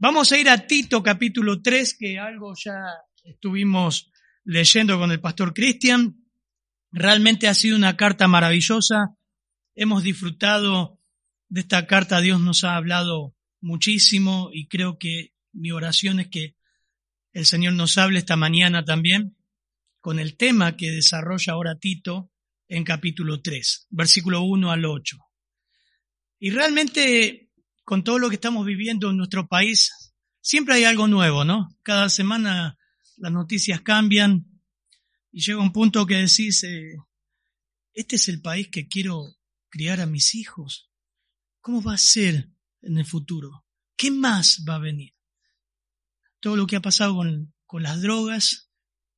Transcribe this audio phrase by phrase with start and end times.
[0.00, 2.84] Vamos a ir a Tito capítulo 3, que algo ya
[3.24, 4.12] estuvimos
[4.44, 6.24] leyendo con el pastor Cristian.
[6.92, 9.16] Realmente ha sido una carta maravillosa.
[9.74, 11.00] Hemos disfrutado
[11.48, 12.20] de esta carta.
[12.20, 16.54] Dios nos ha hablado muchísimo y creo que mi oración es que
[17.32, 19.36] el Señor nos hable esta mañana también
[20.00, 22.30] con el tema que desarrolla ahora Tito
[22.68, 25.18] en capítulo 3, versículo 1 al 8.
[26.38, 27.47] Y realmente,
[27.88, 31.74] con todo lo que estamos viviendo en nuestro país, siempre hay algo nuevo, ¿no?
[31.82, 32.76] Cada semana
[33.16, 34.44] las noticias cambian
[35.32, 36.98] y llega un punto que decís, eh,
[37.94, 39.38] este es el país que quiero
[39.70, 40.90] criar a mis hijos.
[41.62, 42.50] ¿Cómo va a ser
[42.82, 43.64] en el futuro?
[43.96, 45.14] ¿Qué más va a venir?
[46.40, 48.70] Todo lo que ha pasado con, con las drogas,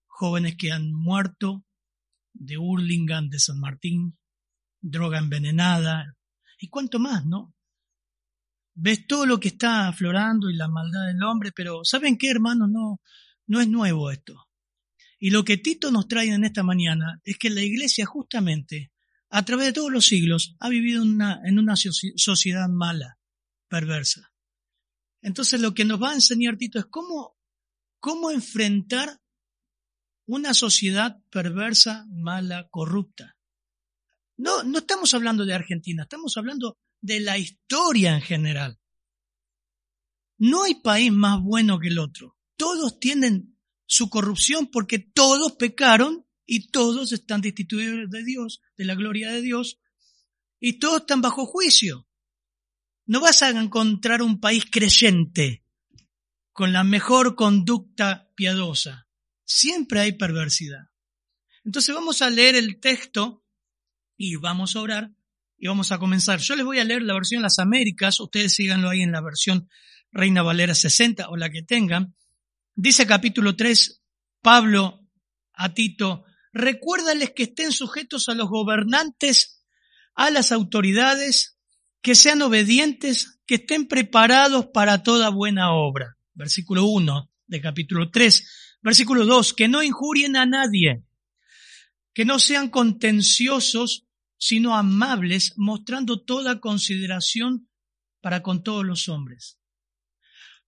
[0.06, 1.66] jóvenes que han muerto
[2.34, 4.16] de Hurlingham, de San Martín,
[4.80, 6.16] droga envenenada,
[6.56, 7.52] y cuánto más, ¿no?
[8.83, 12.70] Ves todo lo que está aflorando y la maldad del hombre, pero ¿saben qué, hermanos?
[12.70, 13.03] No,
[13.47, 14.48] no es nuevo esto.
[15.19, 18.91] Y lo que Tito nos trae en esta mañana es que la iglesia justamente,
[19.28, 23.19] a través de todos los siglos, ha vivido una, en una sociedad mala,
[23.69, 24.33] perversa.
[25.20, 27.36] Entonces lo que nos va a enseñar Tito es cómo,
[27.98, 29.20] cómo enfrentar
[30.25, 33.36] una sociedad perversa, mala, corrupta.
[34.39, 38.78] No, no estamos hablando de Argentina, estamos hablando de la historia en general.
[40.38, 42.36] No hay país más bueno que el otro.
[42.56, 48.94] Todos tienen su corrupción porque todos pecaron y todos están destituidos de Dios, de la
[48.94, 49.80] gloria de Dios,
[50.58, 52.08] y todos están bajo juicio.
[53.06, 55.64] No vas a encontrar un país creyente
[56.52, 59.06] con la mejor conducta piadosa
[59.50, 60.90] siempre hay perversidad.
[61.64, 63.44] Entonces vamos a leer el texto
[64.16, 65.12] y vamos a orar
[65.60, 66.40] y vamos a comenzar.
[66.40, 69.68] Yo les voy a leer la versión Las Américas, ustedes síganlo ahí en la versión
[70.10, 72.16] Reina Valera 60 o la que tengan.
[72.74, 74.02] Dice capítulo 3,
[74.40, 75.06] Pablo
[75.52, 79.62] a Tito, recuérdales que estén sujetos a los gobernantes,
[80.14, 81.58] a las autoridades,
[82.00, 86.16] que sean obedientes, que estén preparados para toda buena obra.
[86.32, 88.78] Versículo 1 de capítulo 3.
[88.80, 91.04] Versículo 2, que no injurien a nadie,
[92.14, 94.06] que no sean contenciosos,
[94.40, 97.68] sino amables, mostrando toda consideración
[98.23, 99.58] para con todos los hombres.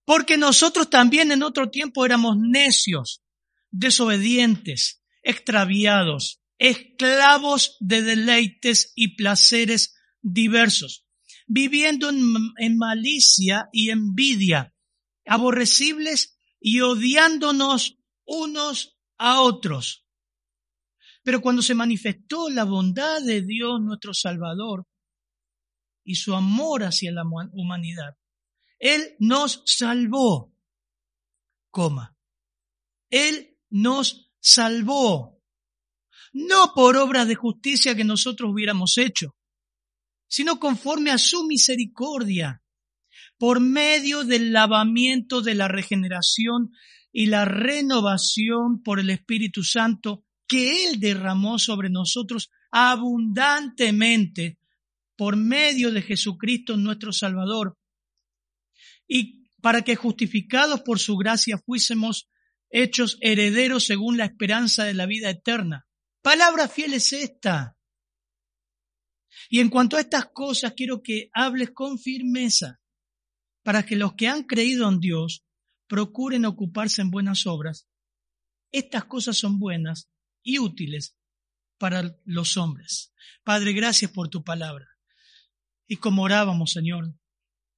[0.05, 3.23] Porque nosotros también en otro tiempo éramos necios,
[3.71, 11.07] desobedientes, extraviados, esclavos de deleites y placeres diversos,
[11.47, 14.75] viviendo en, malicia y envidia,
[15.25, 20.02] aborrecibles y odiándonos unos a otros.
[21.23, 24.85] Pero cuando se manifestó la bondad de Dios nuestro Salvador
[26.03, 28.17] y su amor hacia la humanidad,
[28.77, 30.53] Él nos salvó,
[31.71, 32.17] coma.
[33.09, 35.41] Él nos salvó,
[36.33, 39.35] no por obras de justicia que nosotros hubiéramos hecho,
[40.27, 42.63] sino conforme a su misericordia,
[43.37, 46.71] por medio del lavamiento de la regeneración
[47.11, 54.59] y la renovación por el Espíritu Santo que Él derramó sobre nosotros abundantemente
[55.15, 57.75] por medio de Jesucristo nuestro Salvador,
[59.07, 62.29] y para que justificados por su gracia fuésemos
[62.69, 65.87] hechos herederos según la esperanza de la vida eterna.
[66.21, 67.75] Palabra fiel es esta.
[69.49, 72.79] Y en cuanto a estas cosas, quiero que hables con firmeza,
[73.63, 75.43] para que los que han creído en Dios
[75.87, 77.87] procuren ocuparse en buenas obras.
[78.71, 80.12] Estas cosas son buenas
[80.43, 81.17] y útiles
[81.77, 83.13] para los hombres.
[83.43, 84.87] Padre, gracias por tu palabra.
[85.87, 87.15] Y como orábamos, Señor,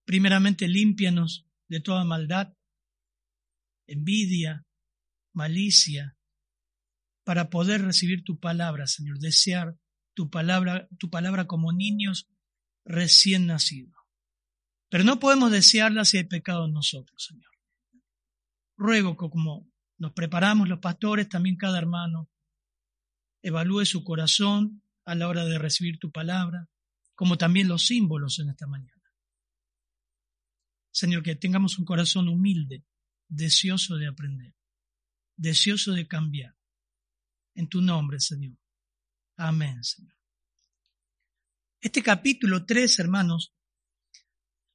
[0.06, 2.53] primeramente límpianos de toda maldad,
[3.88, 4.65] envidia,
[5.33, 6.17] malicia,
[7.23, 9.77] para poder recibir tu palabra, Señor, desear
[10.13, 12.29] tu palabra, tu palabra como niños
[12.83, 13.95] recién nacidos.
[14.89, 17.56] Pero no podemos desearla si hay pecado en nosotros, Señor
[18.77, 22.29] ruego que como nos preparamos los pastores, también cada hermano
[23.45, 26.68] evalúe su corazón a la hora de recibir tu palabra,
[27.13, 29.13] como también los símbolos en esta mañana.
[30.92, 32.83] Señor, que tengamos un corazón humilde,
[33.27, 34.56] deseoso de aprender,
[35.36, 36.56] deseoso de cambiar.
[37.53, 38.57] En tu nombre, Señor.
[39.38, 40.18] Amén, Señor.
[41.81, 43.53] Este capítulo 3, hermanos,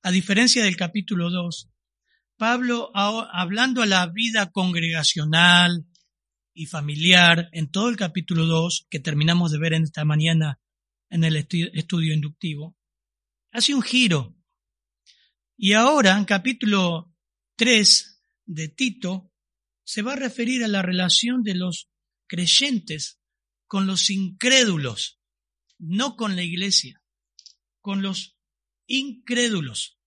[0.02, 1.70] a diferencia del capítulo 2,
[2.36, 5.89] Pablo, hablando a la vida congregacional
[6.52, 10.60] y familiar, en todo el capítulo 2, que terminamos de ver en esta mañana
[11.08, 12.76] en el estudio inductivo,
[13.52, 14.36] hace un giro.
[15.56, 17.12] Y ahora, en capítulo
[17.56, 19.32] 3 de Tito,
[19.84, 21.90] se va a referir a la relación de los
[22.26, 23.20] creyentes
[23.66, 25.20] con los incrédulos,
[25.78, 27.02] no con la iglesia,
[27.80, 28.36] con los
[28.86, 29.98] incrédulos.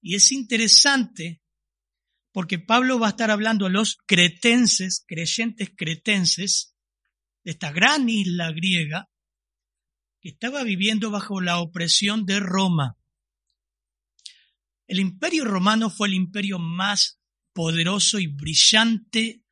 [0.00, 1.41] Y es interesante
[2.32, 6.74] porque Pablo va a estar hablando a los cretenses, creyentes cretenses,
[7.44, 9.10] de esta gran isla griega,
[10.20, 12.96] que estaba viviendo bajo la opresión de Roma.
[14.86, 17.20] El imperio romano fue el imperio más
[17.52, 19.42] poderoso y brillante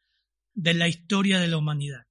[0.55, 2.07] de la historia de la humanidad.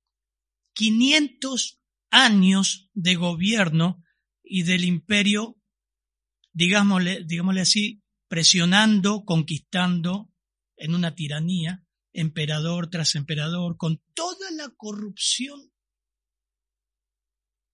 [0.74, 1.80] 500
[2.12, 4.04] años de gobierno
[4.44, 5.58] y del imperio,
[6.52, 10.30] digámosle, digámosle así, presionando, conquistando
[10.80, 15.72] en una tiranía, emperador tras emperador, con toda la corrupción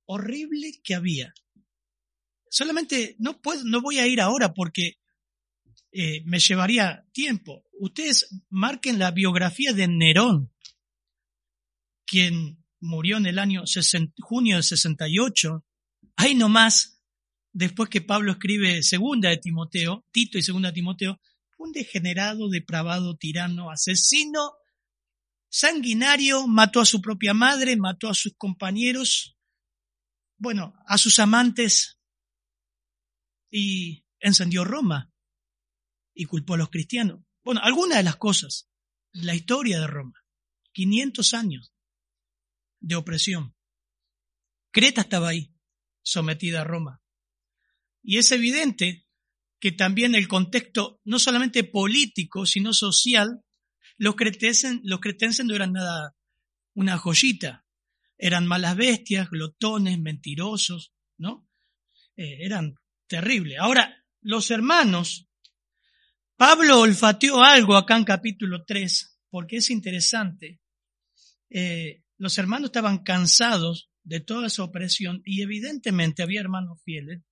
[0.06, 1.34] horrible que había.
[2.50, 5.00] Solamente no puedo, no voy a ir ahora porque
[5.92, 7.64] eh, me llevaría tiempo.
[7.80, 10.54] Ustedes marquen la biografía de Nerón,
[12.06, 13.64] quien murió en el año
[14.20, 15.66] junio del 68.
[16.18, 17.02] Ahí nomás,
[17.52, 21.20] después que Pablo escribe segunda de Timoteo, Tito y segunda de Timoteo,
[21.66, 24.54] un degenerado, depravado, tirano, asesino,
[25.50, 29.38] sanguinario, mató a su propia madre, mató a sus compañeros,
[30.38, 32.00] bueno, a sus amantes
[33.50, 35.12] y encendió Roma
[36.14, 37.22] y culpó a los cristianos.
[37.44, 38.70] Bueno, algunas de las cosas,
[39.12, 40.26] la historia de Roma,
[40.74, 41.74] 500 años
[42.80, 43.56] de opresión.
[44.72, 45.56] Creta estaba ahí,
[46.02, 47.02] sometida a Roma.
[48.04, 49.05] Y es evidente
[49.66, 53.42] que también el contexto, no solamente político, sino social,
[53.98, 56.16] los cretenses, los cretenses no eran nada
[56.76, 57.66] una joyita.
[58.16, 61.50] Eran malas bestias, glotones, mentirosos, ¿no?
[62.16, 62.76] Eh, eran
[63.08, 63.58] terribles.
[63.60, 65.32] Ahora, los hermanos,
[66.36, 70.62] Pablo olfateó algo acá en capítulo 3, porque es interesante.
[71.50, 77.24] Eh, los hermanos estaban cansados de toda esa opresión y evidentemente había hermanos fieles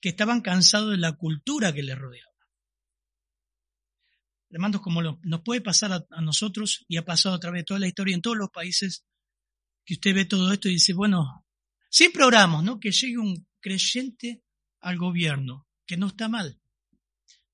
[0.00, 2.28] que estaban cansados de la cultura que les rodeaba.
[4.50, 7.88] Hermanos, como nos puede pasar a, nosotros y ha pasado a través de toda la
[7.88, 9.04] historia en todos los países,
[9.84, 11.44] que usted ve todo esto y dice, bueno,
[11.90, 12.80] siempre oramos, ¿no?
[12.80, 14.42] Que llegue un creyente
[14.80, 16.60] al gobierno, que no está mal.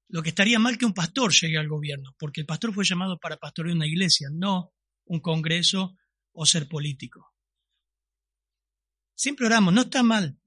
[0.08, 3.18] Lo que estaría mal que un pastor llegue al gobierno, porque el pastor fue llamado
[3.18, 4.72] para pastorear una iglesia, no
[5.06, 5.96] un congreso
[6.32, 7.34] o ser político.
[9.14, 10.38] Siempre oramos, no está mal,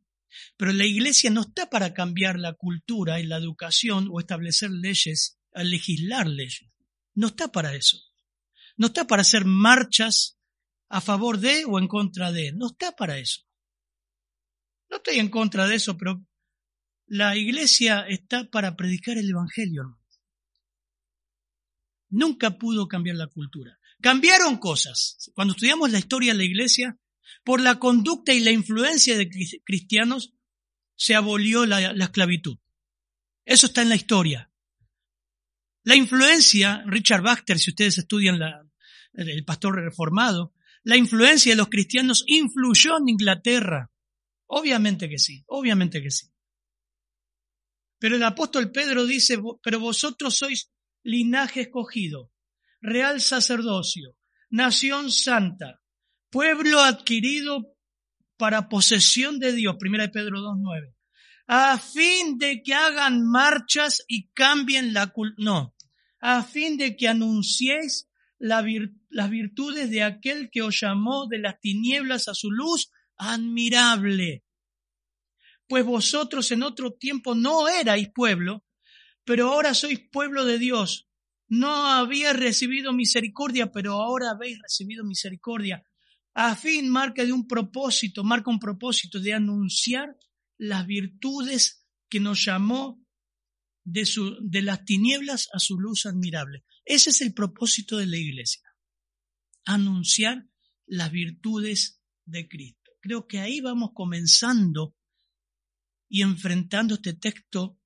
[0.58, 5.40] pero la iglesia no está para cambiar la cultura y la educación o establecer leyes,
[5.54, 6.70] a legislar leyes.
[7.14, 7.98] No está para eso.
[8.76, 10.38] No está para hacer marchas
[10.90, 12.52] a favor de o en contra de.
[12.54, 13.42] No está para eso.
[14.90, 16.24] No estoy en contra de eso, pero
[17.08, 20.00] la iglesia está para predicar el Evangelio.
[22.10, 23.78] Nunca pudo cambiar la cultura.
[24.02, 25.32] Cambiaron cosas.
[25.34, 26.98] Cuando estudiamos la historia de la iglesia,
[27.44, 29.30] por la conducta y la influencia de
[29.64, 30.34] cristianos
[30.96, 32.58] se abolió la, esclavitud.
[33.46, 34.52] Eso está en la historia.
[35.84, 38.40] La influencia, Richard Baxter, si ustedes estudian
[39.14, 40.54] el pastor reformado,
[40.84, 43.92] la influencia de los cristianos influyó en Inglaterra.
[44.48, 46.28] Obviamente que sí, obviamente que sí.
[48.00, 50.72] Pero el apóstol Pedro dice, pero vosotros sois
[51.04, 52.32] linaje escogido,
[52.82, 54.16] real sacerdocio,
[54.50, 55.82] nación santa,
[56.30, 57.76] pueblo adquirido
[58.38, 60.94] para posesión de Dios, primera de Pedro 2.9,
[61.48, 65.76] a fin de que hagan marchas y cambien la cultura, no,
[66.20, 72.28] a fin de que anunciéis las virtudes de aquel que os llamó de las tinieblas
[72.28, 74.44] a su luz admirable.
[75.68, 78.64] Pues vosotros en otro tiempo no erais pueblo,
[79.26, 81.10] pero ahora sois pueblo de Dios.
[81.50, 85.84] No habíais recibido misericordia, pero ahora habéis recibido misericordia
[86.40, 90.16] a fin marca de un propósito, marca un propósito de anunciar
[90.60, 93.04] las virtudes que nos llamó
[93.84, 94.08] de,
[94.42, 96.64] de las tinieblas a su luz admirable.
[96.86, 98.62] Ese es el propósito de la iglesia,
[99.66, 100.48] anunciar
[100.86, 102.92] las virtudes de Cristo.
[103.02, 104.96] Creo que ahí vamos comenzando
[106.08, 107.80] y enfrentando este texto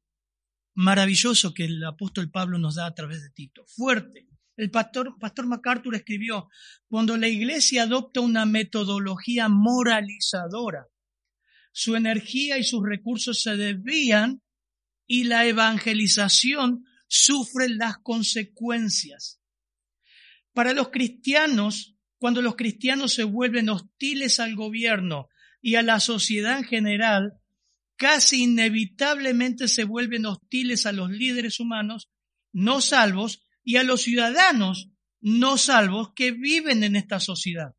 [0.74, 3.65] maravilloso que el apóstol Pablo nos da a través de Tito.
[3.65, 4.30] Fuerte.
[4.62, 6.48] El pastor, pastor MacArthur escribió,
[6.88, 10.86] cuando la iglesia adopta una metodología moralizadora,
[11.72, 14.44] su energía y sus recursos se desvían
[15.08, 19.41] y la evangelización sufre las consecuencias.
[20.53, 25.27] Para los cristianos, cuando los cristianos se vuelven hostiles al gobierno
[25.60, 27.34] y a la sociedad en general,
[27.96, 32.12] casi inevitablemente se vuelven hostiles a los líderes humanos
[32.53, 34.89] no salvos y a los ciudadanos
[35.20, 37.75] no salvos que viven en esta sociedad.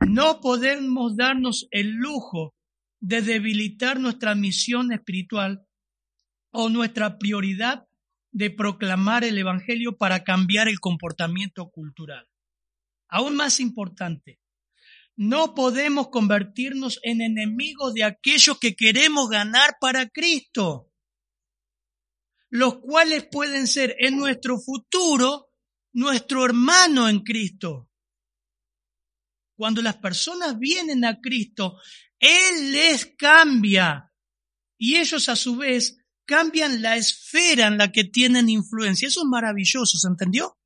[0.00, 2.54] No podemos darnos el lujo
[3.00, 5.66] de debilitar nuestra misión espiritual
[6.50, 7.86] o nuestra prioridad
[8.32, 12.26] de proclamar el Evangelio para cambiar el comportamiento cultural.
[13.08, 14.40] Aún más importante,
[15.16, 20.90] no podemos convertirnos en enemigos de aquellos que queremos ganar para Cristo,
[22.54, 25.48] los cuales pueden ser en nuestro futuro
[25.92, 27.90] nuestro hermano en Cristo.
[29.56, 31.80] Cuando las personas vienen a Cristo,
[32.20, 34.12] él les cambia.
[34.78, 39.08] Y ellos a su vez cambian la esfera en la que tienen influencia.
[39.08, 40.56] Eso es maravilloso, ¿se entendió?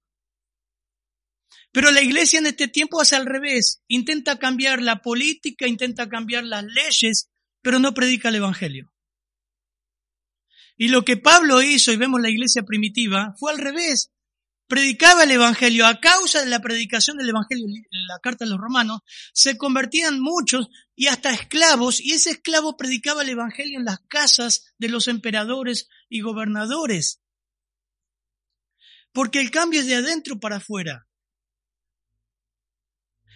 [1.72, 3.82] Pero la iglesia en este tiempo hace al revés.
[3.88, 7.30] Intenta cambiar la política, intenta cambiar las leyes,
[7.62, 8.92] pero no predica el Evangelio.
[10.78, 14.10] Y lo que Pablo hizo, y vemos la iglesia primitiva, fue al revés
[14.68, 18.60] predicaba el Evangelio, a causa de la predicación del Evangelio, en la carta de los
[18.60, 19.00] romanos,
[19.32, 24.74] se convertían muchos y hasta esclavos, y ese esclavo predicaba el Evangelio en las casas
[24.78, 27.20] de los emperadores y gobernadores.
[29.12, 31.08] Porque el cambio es de adentro para afuera.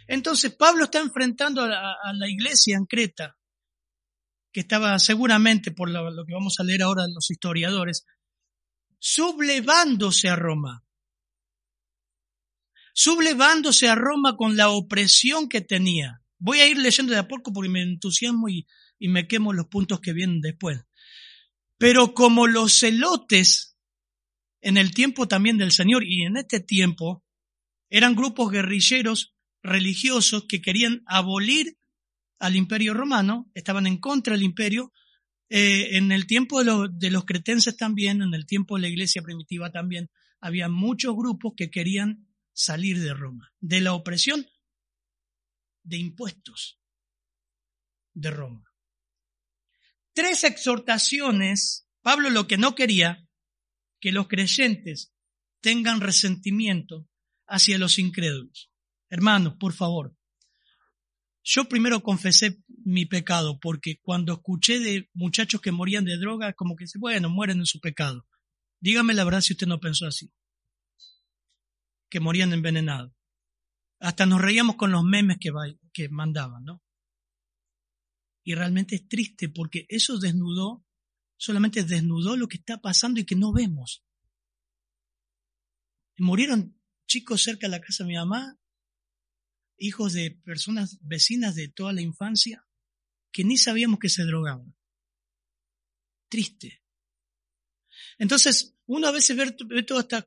[0.06, 3.38] Entonces Pablo está enfrentando a la, iglesia en Creta,
[4.52, 8.04] que estaba seguramente, por lo, que vamos a leer ahora los historiadores,
[8.98, 10.84] sublevándose a Roma
[12.94, 16.22] sublevándose a Roma con la opresión que tenía.
[16.38, 18.66] Voy a ir leyendo de a poco porque me entusiasmo y,
[18.98, 20.80] y me quemo los puntos que vienen después.
[21.78, 23.76] Pero como los celotes
[24.60, 27.24] en el tiempo también del Señor y en este tiempo
[27.90, 31.78] eran grupos guerrilleros religiosos que querían abolir
[32.42, 34.92] al imperio romano, estaban en contra del imperio,
[35.48, 39.22] eh, en el tiempo de, de, los cretenses también, en el tiempo de la iglesia
[39.22, 44.44] primitiva también, había muchos grupos que querían salir de Roma, de la opresión
[45.84, 46.80] de impuestos
[48.12, 48.74] de Roma.
[50.12, 53.24] Tres exhortaciones, Pablo lo que no quería,
[54.00, 55.12] que los creyentes
[55.60, 57.08] tengan resentimiento
[57.46, 58.72] hacia los incrédulos.
[59.08, 60.16] Hermanos, por favor,
[61.44, 66.76] yo primero confesé mi pecado porque cuando escuché de muchachos que morían de droga, como
[66.76, 68.26] que, bueno, mueren en su pecado.
[68.80, 70.32] Dígame la verdad si usted no pensó así
[72.12, 73.10] que morían envenenados.
[73.98, 75.50] Hasta nos reíamos con los memes que,
[75.94, 76.82] que mandaban, ¿no?
[78.44, 80.84] Y realmente es triste porque eso desnudó,
[81.38, 84.04] solamente desnudó lo que está pasando y que no vemos.
[86.18, 88.60] Murieron chicos cerca de la casa de mi mamá,
[89.82, 92.64] hijos de personas vecinas de toda la infancia,
[93.32, 94.74] que ni sabíamos que se drogaban.
[96.28, 96.82] Triste.
[98.18, 100.26] Entonces, uno a veces ve, ve todas, estas,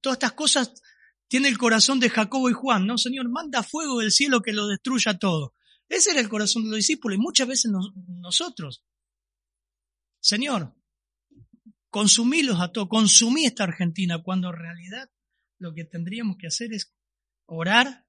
[0.00, 0.82] todas estas cosas
[1.26, 2.96] tiene el corazón de Jacobo y Juan, ¿no?
[2.98, 5.54] Señor, manda fuego del cielo que lo destruya todo.
[5.88, 7.72] Ese era el corazón de los discípulos y muchas veces
[8.06, 8.84] nosotros.
[10.20, 10.74] Señor,
[11.90, 15.10] consumílos a todos, consumí esta Argentina, cuando en realidad
[15.58, 16.94] lo que tendríamos que hacer es
[17.46, 18.07] orar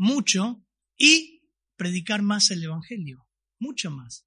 [0.00, 0.64] mucho
[0.96, 1.42] y
[1.76, 3.28] predicar más el Evangelio,
[3.58, 4.26] mucho más.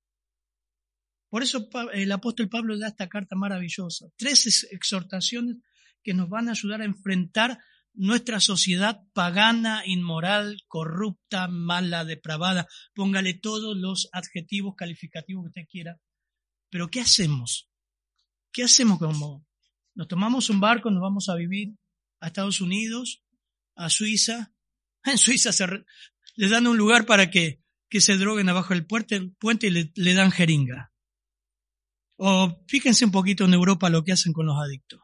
[1.29, 5.57] Por eso el apóstol Pablo da esta carta maravillosa, tres exhortaciones
[6.03, 7.57] que nos van a ayudar a enfrentar
[7.91, 15.99] nuestra sociedad pagana, inmoral, corrupta, mala, depravada, póngale todos los adjetivos calificativos que usted quiera.
[16.69, 17.71] Pero ¿qué hacemos?
[18.51, 19.47] ¿Qué hacemos como
[19.95, 21.75] nos tomamos un barco, nos vamos a vivir
[22.19, 23.23] a Estados Unidos,
[23.75, 24.52] a Suiza?
[25.11, 25.51] En Suiza
[26.35, 29.17] les dan un lugar para que, que se droguen abajo del puente,
[29.67, 30.91] y le, le dan jeringa.
[32.17, 35.01] O fíjense un poquito en Europa lo que hacen con los adictos.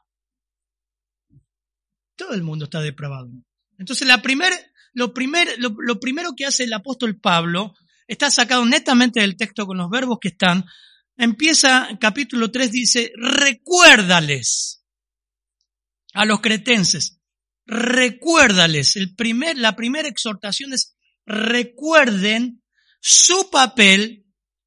[2.15, 3.29] Todo el mundo está depravado.
[3.77, 4.51] Entonces, la primer,
[4.93, 7.73] lo, primer, lo, primero que hace el apóstol Pablo
[8.07, 10.65] está sacado netamente del texto con los verbos que están.
[11.15, 14.83] Empieza, capítulo 3 dice, recuérdales
[16.13, 17.18] a los cretenses,
[17.69, 18.95] recuérdales.
[18.95, 22.63] El primer, la primera exhortación es recuerden
[22.99, 24.25] su papel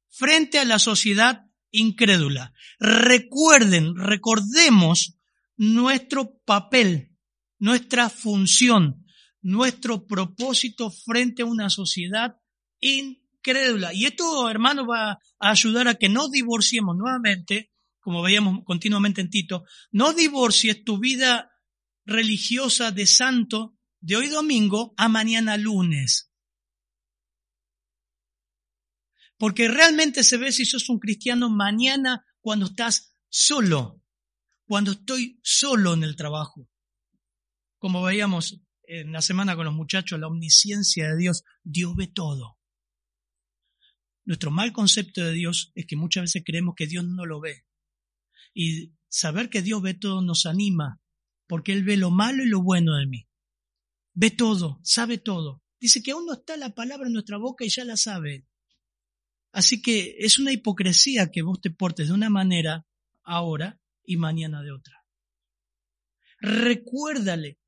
[0.09, 2.53] frente a la sociedad incrédula.
[2.79, 5.17] Recuerden, recordemos
[5.57, 7.11] nuestro papel,
[7.59, 9.05] nuestra función,
[9.41, 12.37] nuestro propósito frente a una sociedad
[12.79, 13.93] incrédula.
[13.93, 19.29] Y esto, hermano, va a ayudar a que no divorciemos nuevamente, como veíamos continuamente en
[19.29, 21.52] Tito, no divorcies tu vida
[22.05, 26.31] religiosa de santo de hoy domingo a mañana lunes.
[29.37, 34.01] Porque realmente se ve si sos un cristiano mañana cuando estás solo,
[34.65, 36.69] cuando estoy solo en el trabajo.
[37.77, 42.57] Como veíamos en la semana con los muchachos, la omnisciencia de Dios, Dios ve todo.
[44.25, 47.65] Nuestro mal concepto de Dios es que muchas veces creemos que Dios no lo ve.
[48.53, 51.01] Y saber que Dios ve todo nos anima,
[51.53, 53.27] porque Él ve lo malo y lo bueno de mí.
[54.15, 55.61] Ve todo, sabe todo.
[55.79, 58.47] Dice que aún no está la palabra en nuestra boca y ya la sabe.
[59.51, 62.87] Así que es una hipocresía que vos te portes de una manera
[63.21, 65.05] ahora y mañana de otra.
[66.39, 67.59] Recuérdale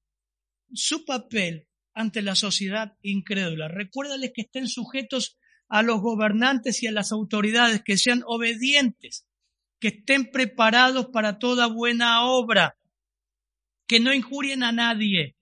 [0.74, 3.68] su papel ante la sociedad incrédula.
[3.68, 5.38] Recuérdale que estén sujetos
[5.68, 9.28] a los gobernantes y a las autoridades, que sean obedientes,
[9.80, 12.80] que estén preparados para toda buena obra,
[13.88, 15.36] que no injurien a nadie,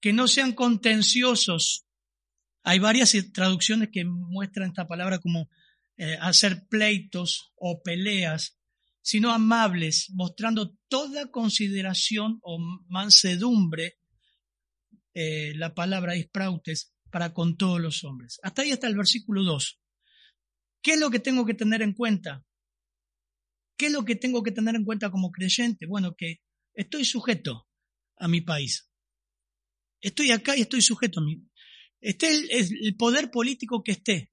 [0.00, 1.86] que no sean contenciosos.
[2.62, 5.48] Hay varias traducciones que muestran esta palabra como
[5.96, 8.58] eh, hacer pleitos o peleas,
[9.02, 12.58] sino amables, mostrando toda consideración o
[12.88, 13.98] mansedumbre,
[15.12, 18.40] eh, la palabra isprautes, para con todos los hombres.
[18.42, 19.80] Hasta ahí está el versículo 2.
[20.82, 22.44] ¿Qué es lo que tengo que tener en cuenta?
[23.76, 25.86] ¿Qué es lo que tengo que tener en cuenta como creyente?
[25.86, 26.40] Bueno, que
[26.74, 27.68] estoy sujeto
[28.16, 28.90] a mi país.
[30.00, 31.48] Estoy acá y estoy sujeto a mi.
[32.00, 34.32] Esté el, el poder político que esté.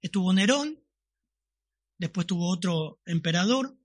[0.00, 0.82] Estuvo Nerón,
[1.98, 3.78] después tuvo otro emperador,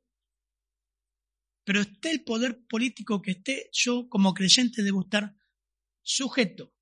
[1.65, 5.36] pero esté el poder político que esté, yo como creyente debo estar
[6.01, 6.74] sujeto.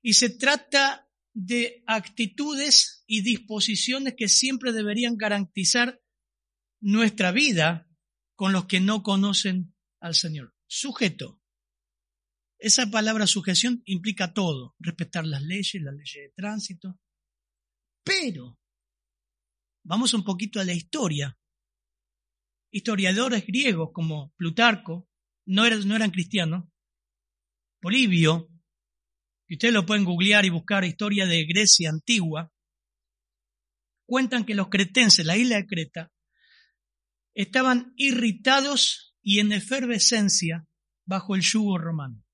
[0.00, 6.00] Y se trata de actitudes y disposiciones que siempre deberían garantizar
[6.80, 7.88] nuestra vida
[8.34, 10.54] con los que no conocen al Señor.
[10.66, 11.40] Sujeto.
[12.58, 16.98] Esa palabra sujeción implica todo, respetar las leyes, las leyes de tránsito.
[18.02, 18.58] Pero,
[19.84, 21.38] vamos un poquito a la historia.
[22.70, 25.08] Historiadores griegos como Plutarco,
[25.46, 26.64] no eran, no eran cristianos,
[27.80, 28.48] Polibio,
[29.46, 32.52] que ustedes lo pueden googlear y buscar historia de Grecia antigua,
[34.04, 36.12] cuentan que los cretenses, la isla de Creta,
[37.34, 40.66] estaban irritados y en efervescencia
[41.04, 42.24] bajo el yugo romano.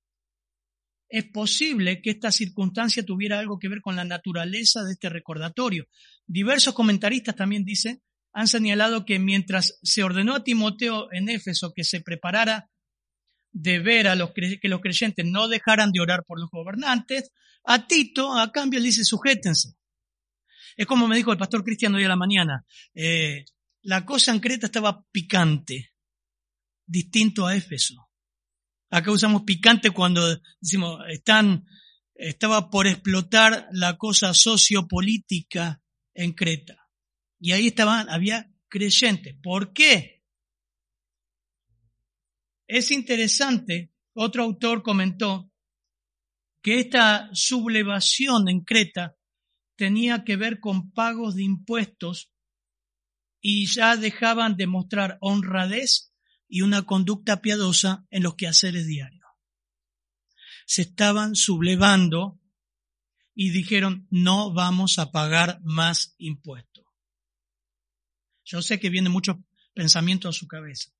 [1.09, 5.87] Es posible que esta circunstancia tuviera algo que ver con la naturaleza de este recordatorio.
[6.25, 11.83] Diversos comentaristas también dicen, han señalado que mientras se ordenó a Timoteo en Éfeso que
[11.83, 12.69] se preparara
[13.51, 17.29] de ver a los que los creyentes no dejaran de orar por los gobernantes,
[17.65, 19.73] a Tito, a cambio, le dice, sujétense.
[20.77, 23.43] Es como me dijo el pastor Cristiano hoy a la mañana, eh,
[23.81, 25.91] la cosa en Creta estaba picante,
[26.85, 27.95] distinto a Éfeso.
[28.89, 31.65] Acá usamos picante cuando decimos, están,
[32.13, 35.81] estaba por explotar la cosa sociopolítica
[36.13, 36.89] en Creta.
[37.39, 39.35] Y ahí estaban, había creyentes.
[39.41, 40.23] ¿Por qué?
[42.67, 45.51] Es interesante, otro autor comentó
[46.63, 49.15] que esta sublevación en Creta
[49.75, 52.31] tenía que ver con pagos de impuestos
[53.39, 56.14] y ya dejaban de mostrar honradez
[56.47, 59.25] y una conducta piadosa en los quehaceres diarios.
[60.65, 62.39] Se estaban sublevando
[63.33, 66.85] y dijeron, no vamos a pagar más impuestos.
[68.43, 69.37] Yo sé que vienen muchos
[69.73, 70.91] pensamientos a su cabeza.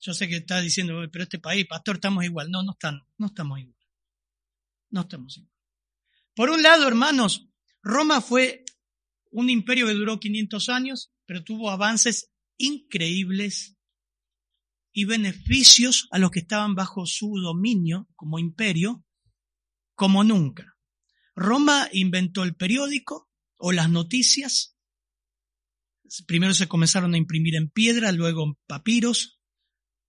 [0.00, 2.50] Yo sé que está diciendo, pero este país, pastor, estamos igual.
[2.50, 3.76] No, no están, no estamos igual.
[4.90, 5.52] No estamos igual.
[6.34, 7.48] Por un lado, hermanos,
[7.82, 8.64] Roma fue
[9.30, 12.29] un imperio que duró 500 años, pero tuvo avances
[12.60, 13.76] increíbles
[14.92, 19.04] y beneficios a los que estaban bajo su dominio como imperio,
[19.94, 20.76] como nunca.
[21.34, 24.76] Roma inventó el periódico o las noticias.
[26.26, 29.40] Primero se comenzaron a imprimir en piedra, luego en papiros,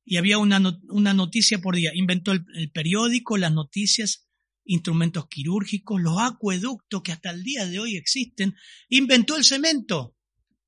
[0.04, 0.60] y había una,
[0.90, 1.92] una noticia por día.
[1.94, 4.28] Inventó el, el periódico, las noticias,
[4.66, 8.56] instrumentos quirúrgicos, los acueductos que hasta el día de hoy existen,
[8.90, 10.16] inventó el cemento,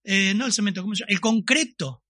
[0.04, 0.94] eh, no el cemento, ¿cómo?
[1.08, 2.04] El concreto.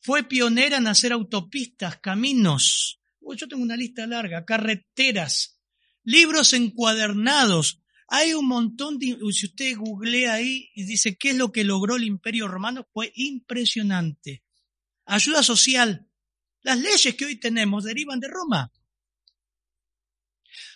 [0.00, 3.00] Fue pionera en hacer autopistas, caminos.
[3.20, 5.60] yo tengo una lista larga, carreteras,
[6.02, 7.80] libros encuadernados.
[8.08, 11.96] Hay un montón de, si usted googlea ahí y dice qué es lo que logró
[11.96, 14.44] el imperio romano, fue impresionante.
[15.06, 16.06] Ayuda social.
[16.62, 18.72] Las leyes que hoy tenemos derivan de Roma.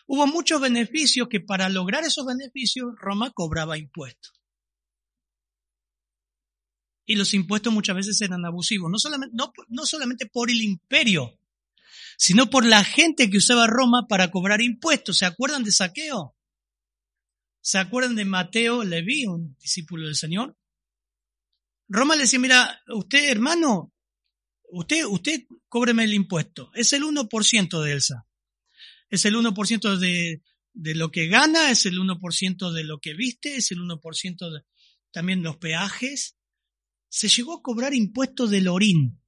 [0.06, 4.37] Hubo muchos beneficios que para lograr esos beneficios Roma cobraba impuestos.
[7.10, 11.40] Y los impuestos muchas veces eran abusivos, no solamente, no, no solamente por el imperio,
[12.18, 15.16] sino por la gente que usaba Roma para cobrar impuestos.
[15.16, 16.36] ¿Se acuerdan de Saqueo?
[17.62, 20.54] ¿Se acuerdan de Mateo Leví, un discípulo del Señor?
[21.88, 23.90] Roma le decía, mira, usted hermano,
[24.70, 26.70] usted, usted cóbreme el impuesto.
[26.74, 28.26] Es el 1% de Elsa.
[29.08, 30.42] Es el 1% de,
[30.74, 34.60] de lo que gana, es el 1% de lo que viste, es el 1% de
[35.10, 36.37] también los peajes.
[37.08, 39.22] Se llegó a cobrar impuestos del orín.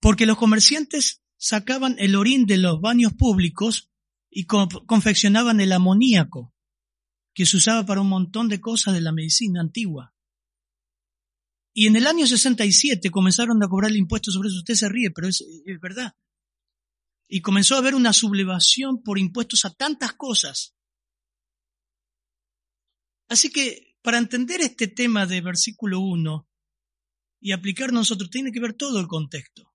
[0.00, 3.90] Porque los comerciantes sacaban el orín de los baños públicos
[4.30, 6.54] y confeccionaban el amoníaco,
[7.34, 10.14] que se usaba para un montón de cosas de la medicina antigua.
[11.72, 14.58] Y en el año 67 comenzaron a cobrar el impuesto sobre eso.
[14.58, 16.16] Usted se ríe, pero es, es verdad.
[17.28, 20.74] Y comenzó a haber una sublevación por impuestos a tantas cosas.
[23.28, 26.48] Así que para entender este tema de versículo 1
[27.40, 29.72] y aplicar nosotros, tiene que ver todo el contexto.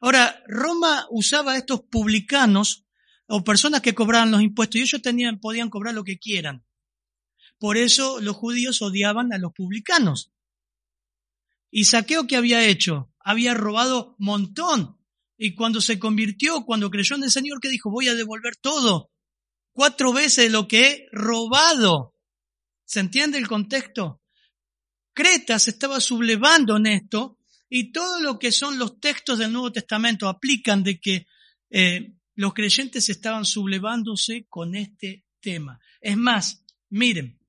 [0.00, 2.86] Ahora, Roma usaba a estos publicanos
[3.26, 6.64] o personas que cobraban los impuestos y ellos tenían, podían cobrar lo que quieran.
[7.58, 10.32] Por eso los judíos odiaban a los publicanos.
[11.70, 13.10] ¿Y Saqueo qué había hecho?
[13.20, 14.98] Había robado montón.
[15.38, 17.90] Y cuando se convirtió, cuando creyó en el Señor, ¿qué dijo?
[17.90, 19.10] Voy a devolver todo.
[19.72, 22.11] Cuatro veces lo que he robado.
[22.92, 24.20] ¿Se entiende el contexto?
[25.14, 27.38] Creta se estaba sublevando en esto
[27.70, 31.26] y todo lo que son los textos del Nuevo Testamento aplican de que
[31.70, 35.80] eh, los creyentes estaban sublevándose con este tema.
[36.02, 37.40] Es más, miren,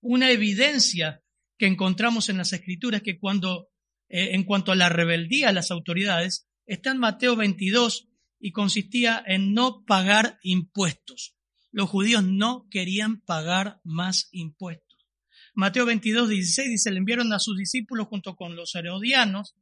[0.00, 1.22] una evidencia
[1.58, 3.68] que encontramos en las escrituras que cuando,
[4.08, 9.22] eh, en cuanto a la rebeldía a las autoridades, está en Mateo 22 y consistía
[9.26, 11.36] en no pagar impuestos.
[11.72, 15.06] Los judíos no querían pagar más impuestos.
[15.54, 19.56] Mateo 22, 16 dice, le enviaron a sus discípulos junto con los herodianos,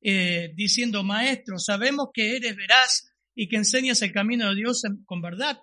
[0.00, 5.22] eh, diciendo, maestro, sabemos que eres veraz y que enseñas el camino de Dios con
[5.22, 5.58] verdad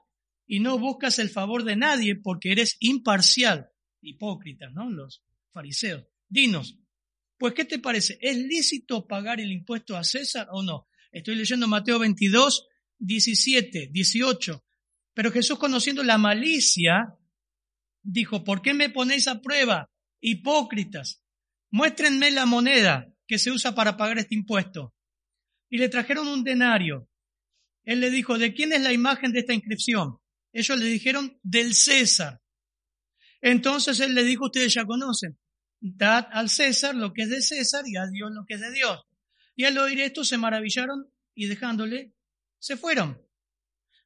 [0.48, 3.70] y no buscas el favor de nadie porque eres imparcial.
[4.02, 4.90] Hipócritas, ¿no?
[4.90, 6.04] Los fariseos.
[6.28, 6.78] Dinos,
[7.38, 8.18] pues ¿qué te parece?
[8.20, 10.88] ¿Es lícito pagar el impuesto a César o no?
[11.12, 12.68] Estoy leyendo Mateo 22,
[13.00, 14.66] 17, 18.
[15.14, 17.16] Pero Jesús conociendo la malicia,
[18.02, 19.90] dijo, ¿por qué me ponéis a prueba?
[20.22, 21.24] Hipócritas,
[21.70, 24.94] muéstrenme la moneda que se usa para pagar este impuesto.
[25.70, 27.10] Y le trajeron un denario
[27.84, 30.18] él le dijo, ¿de quién es la imagen de esta inscripción?
[30.54, 32.42] Ellos le dijeron, del César.
[33.42, 35.40] Entonces él le dijo, ustedes ya conocen,
[35.80, 38.72] dad al César lo que es de César y a Dios lo que es de
[38.72, 39.00] Dios.
[39.56, 42.14] Y al oír esto se maravillaron y dejándole,
[42.60, 43.20] se fueron.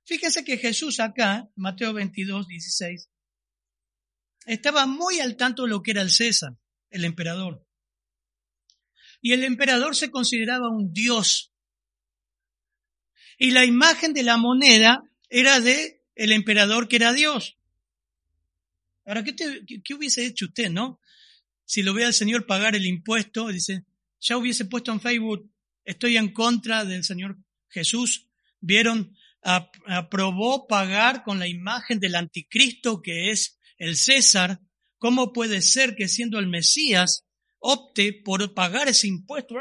[0.06, 3.10] Fíjense que Jesús acá, Mateo 22, 16,
[4.46, 6.58] estaba muy al tanto de lo que era el César,
[6.90, 7.68] el emperador.
[9.22, 11.52] Y el emperador se consideraba un dios
[13.38, 17.58] y la imagen de la moneda era de el emperador que era Dios.
[19.06, 21.00] Ahora, ¿qué, ¿qué, hubiese hecho usted, no?
[21.66, 23.86] Si lo ve al Señor pagar el impuesto, dice,
[24.20, 25.52] ya hubiese puesto en Facebook,
[25.84, 27.38] estoy en contra del Señor
[27.70, 28.28] Jesús.
[28.62, 29.16] ¿Vieron?
[29.46, 34.60] Aprobó pagar con la imagen del anticristo que es el César.
[34.98, 37.28] ¿Cómo puede ser que siendo el Mesías
[37.60, 39.56] opte por pagar ese impuesto?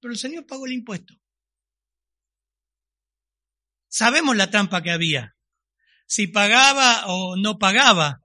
[0.00, 1.14] Pero el Señor pagó el impuesto.
[3.88, 5.36] Sabemos la trampa que había.
[6.06, 8.22] Si pagaba o no pagaba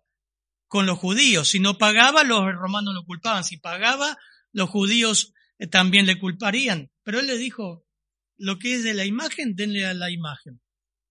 [0.74, 1.50] con los judíos.
[1.50, 3.44] Si no pagaba, los romanos lo culpaban.
[3.44, 4.18] Si pagaba,
[4.52, 6.92] los judíos eh, también le culparían.
[7.04, 7.86] Pero él le dijo,
[8.38, 10.62] lo que es de la imagen, denle a la imagen.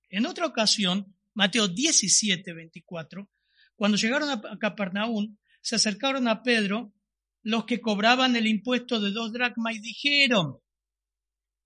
[0.09, 3.31] En otra ocasión, Mateo 17, 24,
[3.75, 6.93] cuando llegaron a Capernaum, se acercaron a Pedro
[7.43, 10.59] los que cobraban el impuesto de dos dracmas y dijeron,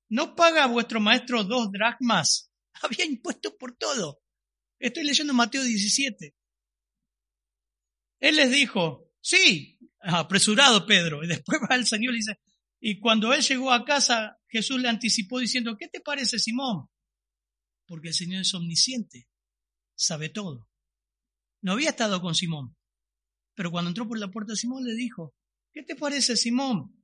[0.08, 2.50] ¿no paga vuestro maestro dos dracmas?
[2.82, 4.20] Había impuestos por todo.
[4.78, 6.34] Estoy leyendo Mateo 17.
[8.20, 11.22] Él les dijo, sí, apresurado Pedro.
[11.22, 12.38] Y después va el Señor y dice,
[12.80, 16.88] y cuando él llegó a casa, Jesús le anticipó diciendo, ¿qué te parece, Simón?
[17.86, 19.28] Porque el Señor es omnisciente,
[19.94, 20.68] sabe todo.
[21.62, 22.76] No había estado con Simón,
[23.54, 25.34] pero cuando entró por la puerta Simón le dijo,
[25.72, 27.02] ¿qué te parece, Simón?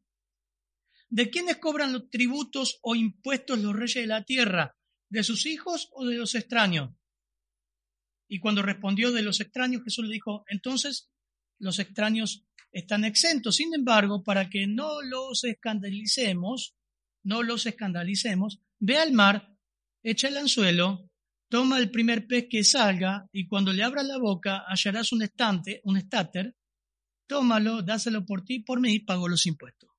[1.08, 4.76] ¿De quiénes cobran los tributos o impuestos los reyes de la tierra?
[5.08, 6.90] ¿De sus hijos o de los extraños?
[8.28, 11.10] Y cuando respondió de los extraños, Jesús le dijo, entonces
[11.58, 13.56] los extraños están exentos.
[13.56, 16.74] Sin embargo, para que no los escandalicemos,
[17.22, 19.54] no los escandalicemos, ve al mar,
[20.02, 21.08] echa el anzuelo,
[21.48, 25.80] toma el primer pez que salga y cuando le abras la boca hallarás un estante,
[25.84, 26.56] un estáter,
[27.26, 29.90] tómalo, dáselo por ti, por mí, pago los impuestos.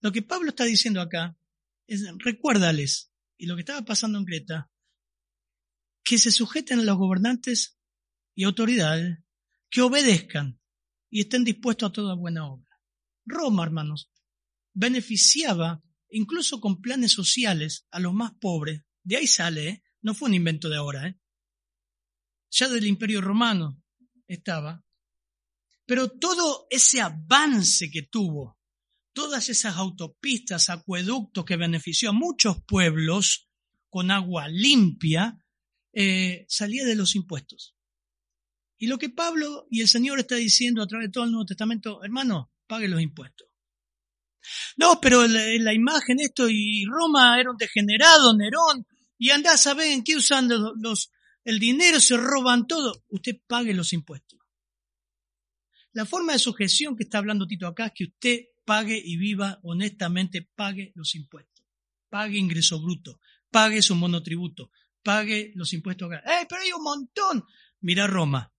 [0.00, 1.36] Lo que Pablo está diciendo acá
[1.86, 4.70] es, recuérdales, y lo que estaba pasando en Creta,
[6.02, 7.79] que se sujeten a los gobernantes
[8.34, 9.18] y autoridades,
[9.70, 10.60] que obedezcan
[11.10, 12.80] y estén dispuestos a toda buena obra.
[13.26, 14.10] Roma, hermanos,
[14.72, 18.82] beneficiaba incluso con planes sociales a los más pobres.
[19.02, 19.82] De ahí sale, ¿eh?
[20.02, 21.08] no fue un invento de ahora.
[21.08, 21.18] ¿eh?
[22.50, 23.82] Ya del imperio romano
[24.26, 24.84] estaba.
[25.86, 28.58] Pero todo ese avance que tuvo,
[29.12, 33.50] todas esas autopistas, acueductos que benefició a muchos pueblos
[33.88, 35.44] con agua limpia,
[35.92, 37.76] eh, salía de los impuestos.
[38.80, 41.44] Y lo que Pablo y el Señor está diciendo a través de todo el Nuevo
[41.44, 43.46] Testamento, hermano, pague los impuestos.
[44.78, 48.86] No, pero en la, imagen esto y Roma era un degenerado, Nerón,
[49.18, 51.10] y andá a saber en qué usan los,
[51.44, 53.04] el dinero, se roban todo.
[53.08, 54.40] Usted pague los impuestos.
[55.92, 59.60] La forma de sujeción que está hablando Tito acá es que usted pague y viva
[59.62, 61.66] honestamente, pague los impuestos.
[62.08, 64.70] Pague ingreso bruto, pague su monotributo,
[65.02, 66.10] pague los impuestos.
[66.14, 67.44] ¡Eh, pero hay un montón!
[67.82, 68.50] Mira Roma.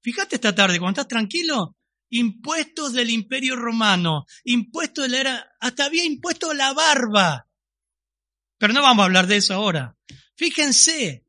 [0.00, 1.76] Fíjate esta tarde, cuando estás tranquilo,
[2.10, 7.48] impuestos del imperio romano, impuestos de la era, hasta había impuesto la barba.
[8.58, 9.96] Pero no vamos a hablar de eso ahora.
[10.36, 11.26] Fíjense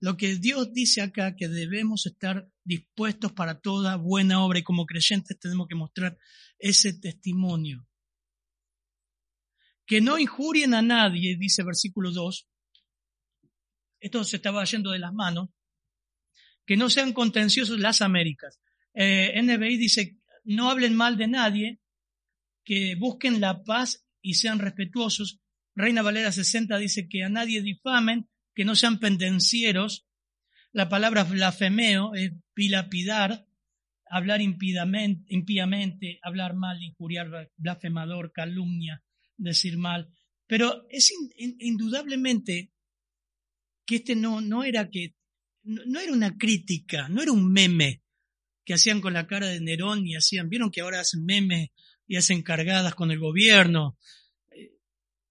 [0.00, 4.86] lo que Dios dice acá, que debemos estar dispuestos para toda buena obra y como
[4.86, 6.18] creyentes tenemos que mostrar
[6.58, 7.88] ese testimonio.
[9.86, 12.48] Que no injurien a nadie, dice versículo 2.
[14.00, 15.48] Esto se estaba yendo de las manos.
[16.66, 18.60] Que no sean contenciosos las Américas
[18.94, 21.80] eh, NBI dice, no hablen mal de nadie,
[22.64, 25.40] que busquen la paz y sean respetuosos.
[25.74, 30.06] Reina Valera 60 dice que a nadie difamen, que no sean pendencieros.
[30.72, 33.46] La palabra blasfemeo es pilapidar,
[34.08, 39.02] hablar impíamente, hablar mal, injuriar, blasfemador, calumnia,
[39.36, 40.08] decir mal.
[40.46, 41.12] Pero es
[41.58, 42.72] indudablemente
[43.84, 45.16] que este no, no era que,
[45.64, 48.04] no era una crítica, no era un meme,
[48.64, 51.70] que hacían con la cara de Nerón y hacían, vieron que ahora hacen memes
[52.06, 53.98] y hacen cargadas con el gobierno.
[54.50, 54.72] Eh,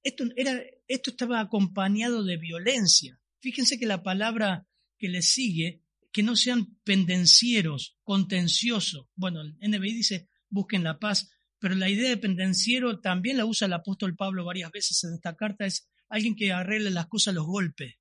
[0.03, 3.19] esto, era, esto estaba acompañado de violencia.
[3.39, 4.67] Fíjense que la palabra
[4.97, 9.07] que le sigue, que no sean pendencieros, contenciosos.
[9.15, 13.65] Bueno, el NBI dice busquen la paz, pero la idea de pendenciero también la usa
[13.65, 17.35] el apóstol Pablo varias veces en esta carta, es alguien que arregle las cosas a
[17.35, 17.95] los golpes.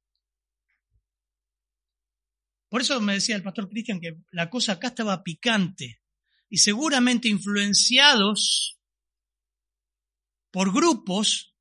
[2.73, 6.01] Por eso me decía el pastor Cristian que la cosa acá estaba picante
[6.49, 8.81] y seguramente influenciados
[10.51, 11.55] por grupos,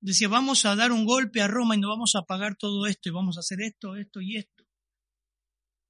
[0.00, 3.10] decía, vamos a dar un golpe a Roma y no vamos a pagar todo esto
[3.10, 4.64] y vamos a hacer esto, esto y esto.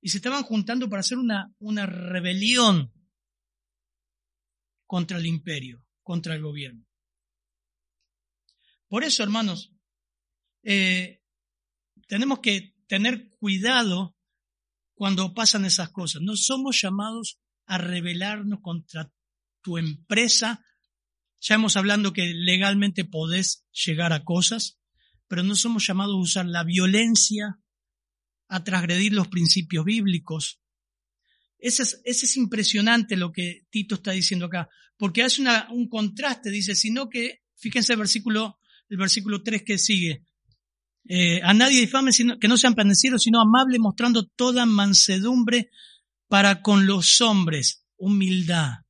[0.00, 2.92] Y se estaban juntando para hacer una, una rebelión
[4.88, 6.84] contra el imperio, contra el gobierno.
[8.88, 9.72] Por eso, hermanos,
[10.64, 11.22] eh,
[12.08, 14.13] tenemos que tener cuidado
[14.94, 16.22] cuando pasan esas cosas.
[16.22, 19.12] No somos llamados a rebelarnos contra
[19.62, 20.64] tu empresa.
[21.40, 24.78] Ya hemos hablado que legalmente podés llegar a cosas,
[25.28, 27.58] pero no somos llamados a usar la violencia,
[28.48, 30.60] a transgredir los principios bíblicos.
[31.58, 35.88] Ese es, ese es impresionante lo que Tito está diciendo acá, porque hace una, un
[35.88, 40.24] contraste, dice, sino que, fíjense el versículo, el versículo 3 que sigue,
[41.06, 45.70] eh, a nadie difame, sino, que no sean pendencieros, sino amables, mostrando toda mansedumbre
[46.28, 47.84] para con los hombres.
[47.96, 48.84] Humildad,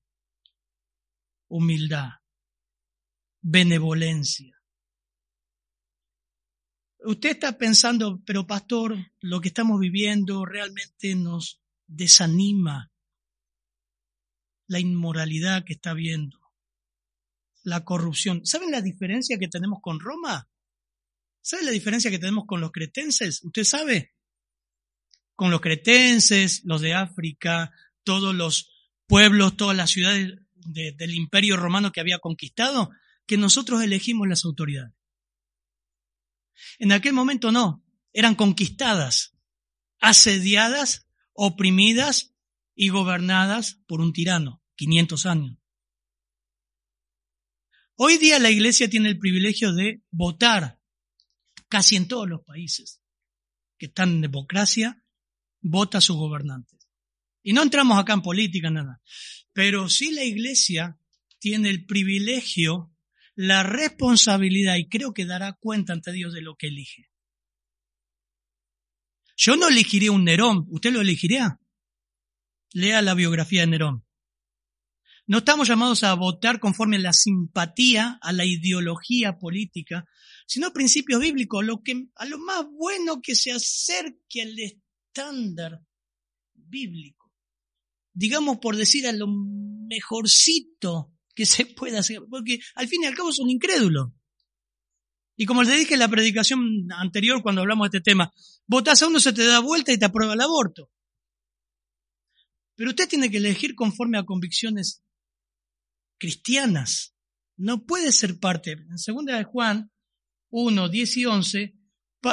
[1.48, 2.10] humildad,
[3.42, 4.54] benevolencia.
[7.04, 12.90] Usted está pensando, pero pastor, lo que estamos viviendo realmente nos desanima.
[14.66, 16.40] La inmoralidad que está viendo,
[17.62, 18.46] la corrupción.
[18.46, 20.48] ¿Saben la diferencia que tenemos con Roma?
[21.44, 23.44] ¿Sabe la diferencia que tenemos con los cretenses?
[23.44, 24.14] ¿Usted sabe?
[25.34, 27.70] Con los cretenses, los de África,
[28.02, 28.70] todos los
[29.06, 32.92] pueblos, todas las ciudades del imperio romano que había conquistado,
[33.26, 34.94] que nosotros elegimos las autoridades.
[36.78, 39.36] En aquel momento no, eran conquistadas,
[40.00, 42.34] asediadas, oprimidas
[42.74, 45.58] y gobernadas por un tirano, 500 años.
[47.96, 50.80] Hoy día la iglesia tiene el privilegio de votar
[51.74, 53.00] casi en todos los países.
[53.76, 55.04] que están en democracia,
[55.60, 56.88] vota a sus gobernantes.
[57.42, 59.02] Y no entramos acá en política, nada.
[59.52, 60.96] Pero sí la iglesia
[61.40, 62.94] tiene el privilegio,
[63.34, 67.10] la responsabilidad, y creo que dará cuenta ante Dios de lo que elige.
[69.36, 71.58] Yo no elegiría un Nerón, ¿usted lo elegiría?
[72.72, 74.06] Lea la biografía de Nerón.
[75.26, 80.04] No estamos llamados a votar conforme a la simpatía, a la ideología política,
[80.46, 85.80] sino principios bíblicos, lo que, a lo más bueno que se acerque al estándar
[86.54, 87.32] bíblico.
[88.12, 93.14] Digamos por decir a lo mejorcito que se pueda hacer, porque al fin y al
[93.14, 94.12] cabo son incrédulos.
[95.36, 98.32] Y como les dije en la predicación anterior cuando hablamos de este tema,
[98.66, 100.90] votas a uno, se te da vuelta y te aprueba el aborto.
[102.76, 105.02] Pero usted tiene que elegir conforme a convicciones
[106.18, 107.14] cristianas.
[107.56, 108.72] No puede ser parte.
[108.72, 109.92] En segunda de Juan
[110.56, 111.74] 1, 10 y 11,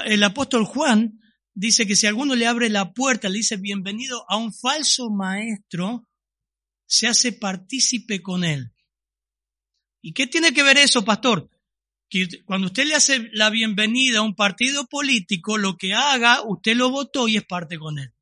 [0.06, 1.20] el apóstol Juan
[1.56, 6.08] dice que si alguno le abre la puerta, le dice bienvenido a un falso maestro,
[6.86, 8.76] se hace partícipe con él.
[10.04, 11.50] ¿Y qué tiene que ver eso, pastor?
[12.10, 16.76] Que cuando usted le hace la bienvenida a un partido político, lo que haga, usted
[16.76, 18.14] lo votó y es parte con él.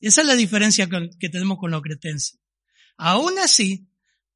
[0.00, 2.40] Esa es la diferencia que tenemos con los cretenses.
[2.96, 3.88] Aún así,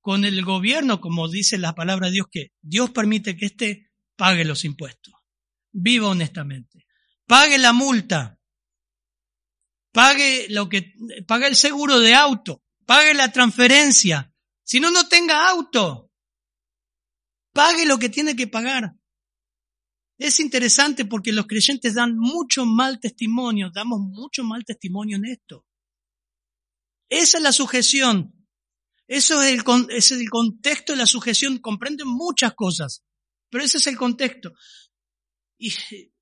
[0.05, 4.45] con el gobierno, como dice la palabra de Dios, que Dios permite que éste pague
[4.45, 5.15] los impuestos,
[5.73, 6.87] viva honestamente,
[7.27, 8.39] pague la multa,
[9.93, 10.93] pague lo que,
[11.27, 14.31] pague el seguro de auto, pague la transferencia,
[14.63, 16.13] si no, no tenga auto,
[17.55, 18.95] pague lo que tiene que pagar.
[20.19, 25.65] Es interesante porque los creyentes dan mucho mal testimonio, damos mucho mal testimonio en esto.
[27.09, 28.34] Esa es la sujeción.
[29.07, 29.53] Eso es
[30.13, 31.59] el, contexto de la sujeción.
[31.59, 33.03] Comprenden muchas cosas,
[33.51, 34.53] pero ese es el contexto.
[35.59, 35.73] Y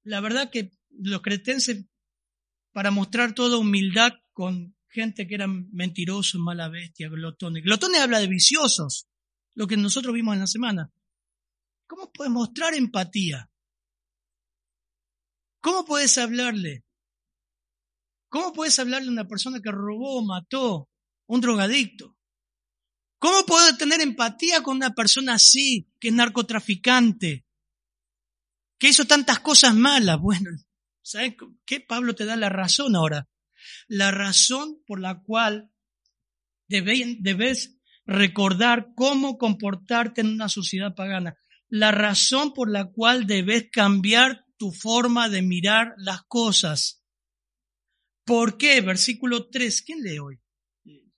[0.03, 1.87] la verdad que los cretenses,
[2.73, 7.63] para mostrar toda humildad con gente que eran mentirosos, mala bestia, glotones.
[7.63, 9.09] Glotones habla de viciosos,
[9.55, 10.93] lo que nosotros vimos en la semana.
[11.87, 13.51] ¿Cómo puedes mostrar empatía?
[15.61, 16.85] ¿Cómo puedes hablarle?
[18.29, 20.89] ¿Cómo puedes hablarle a una persona que robó, mató,
[21.27, 22.17] un drogadicto?
[23.23, 27.47] ¿Cómo puedo tener empatía con una persona así, que es narcotraficante,
[28.81, 30.19] que hizo tantas cosas malas?
[30.21, 30.51] Bueno,
[31.03, 31.79] ¿sabes qué?
[31.79, 33.29] Pablo te da la razón ahora.
[33.87, 35.71] La razón por la cual
[36.67, 41.39] debes recordar cómo comportarte en una sociedad pagana.
[41.69, 47.05] La razón por la cual debes cambiar tu forma de mirar las cosas.
[48.25, 48.81] ¿Por qué?
[48.81, 49.83] Versículo 3.
[49.83, 50.42] ¿Quién lee hoy?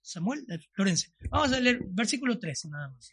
[0.04, 1.12] Samuel, eh, Florencia.
[1.30, 3.12] Vamos a leer versículo 3 nada más.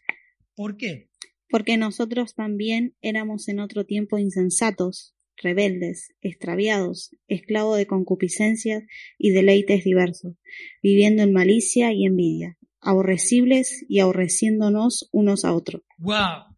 [0.56, 1.10] ¿Por qué?
[1.50, 8.84] Porque nosotros también éramos en otro tiempo insensatos, rebeldes, extraviados, esclavos de concupiscencias
[9.18, 10.36] y deleites diversos,
[10.84, 15.84] viviendo en malicia y envidia, aborrecibles y aborreciéndonos unos a otros.
[15.98, 16.56] ¡Wow!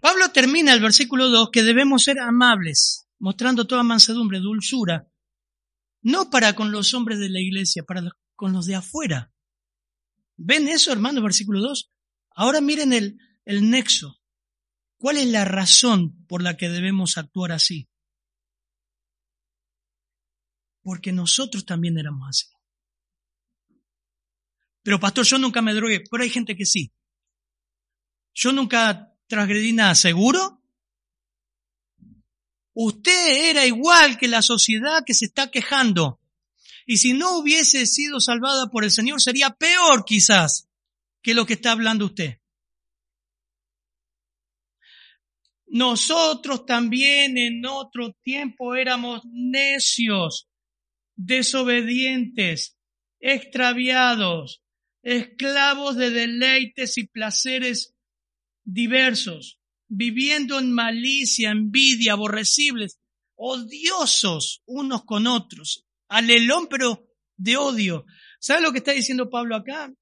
[0.00, 5.08] Pablo termina el versículo 2 que debemos ser amables, mostrando toda mansedumbre, dulzura,
[6.02, 8.02] no para con los hombres de la iglesia, para
[8.34, 9.32] con los de afuera.
[10.36, 11.90] ¿Ven eso, hermano, versículo 2?
[12.30, 14.20] Ahora miren el, el nexo.
[14.98, 17.88] ¿Cuál es la razón por la que debemos actuar así?
[20.82, 22.46] Porque nosotros también éramos así.
[24.82, 26.92] Pero pastor, yo nunca me drogué, pero hay gente que sí.
[28.34, 30.62] Yo nunca transgredí nada, ¿seguro?
[32.74, 36.20] Usted era igual que la sociedad que se está quejando.
[36.86, 40.68] Y si no hubiese sido salvada por el Señor, sería peor quizás
[41.22, 42.38] que lo que está hablando usted.
[45.66, 50.48] Nosotros también en otro tiempo éramos necios,
[51.16, 52.76] desobedientes,
[53.18, 54.62] extraviados,
[55.02, 57.94] esclavos de deleites y placeres
[58.62, 63.00] diversos, viviendo en malicia, envidia, aborrecibles,
[63.34, 65.83] odiosos unos con otros,
[66.14, 68.04] alelón pero de odio.
[68.40, 69.92] ¿Sabe lo que está diciendo Pablo acá?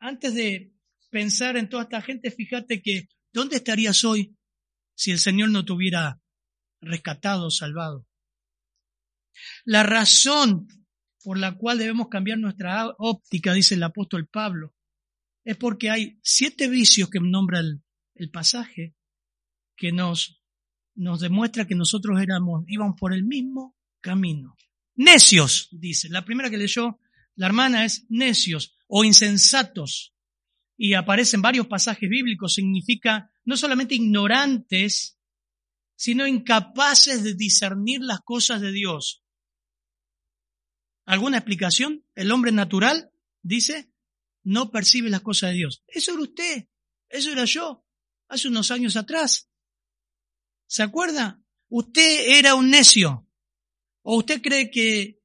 [0.00, 0.72] Antes de
[1.10, 4.36] pensar en toda esta gente, fíjate que ¿dónde estarías hoy
[4.94, 6.20] si el Señor no te hubiera
[6.80, 8.06] rescatado, salvado?
[9.64, 10.66] La razón
[11.22, 14.74] por la cual debemos cambiar nuestra óptica, dice el apóstol Pablo,
[15.44, 17.82] es porque hay siete vicios que nombra el,
[18.14, 18.94] el pasaje
[19.76, 20.42] que nos,
[20.94, 24.56] nos demuestra que nosotros éramos, íbamos por el mismo camino.
[24.98, 26.08] Necios, dice.
[26.08, 26.98] La primera que leyó
[27.36, 30.12] la hermana es necios o insensatos.
[30.76, 35.18] Y aparecen varios pasajes bíblicos, significa no solamente ignorantes,
[35.94, 39.22] sino incapaces de discernir las cosas de Dios.
[41.04, 42.04] ¿Alguna explicación?
[42.16, 43.92] El hombre natural, dice,
[44.42, 45.84] no percibe las cosas de Dios.
[45.86, 46.68] Eso era usted,
[47.08, 47.86] eso era yo,
[48.26, 49.48] hace unos años atrás.
[50.66, 51.40] ¿Se acuerda?
[51.68, 53.27] Usted era un necio.
[54.10, 55.20] ¿O usted cree que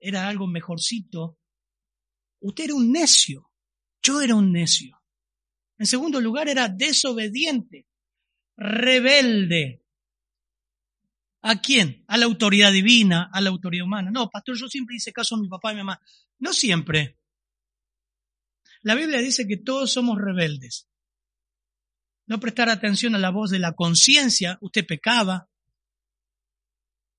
[0.00, 1.38] era algo mejorcito?
[2.40, 3.52] Usted era un necio.
[4.02, 5.00] Yo era un necio.
[5.78, 7.86] En segundo lugar, era desobediente,
[8.56, 9.84] rebelde.
[11.42, 12.04] ¿A quién?
[12.08, 14.10] A la autoridad divina, a la autoridad humana.
[14.10, 16.00] No, pastor, yo siempre hice caso a mi papá y mi mamá.
[16.40, 17.20] No siempre.
[18.82, 20.88] La Biblia dice que todos somos rebeldes.
[22.26, 25.48] No prestar atención a la voz de la conciencia, usted pecaba.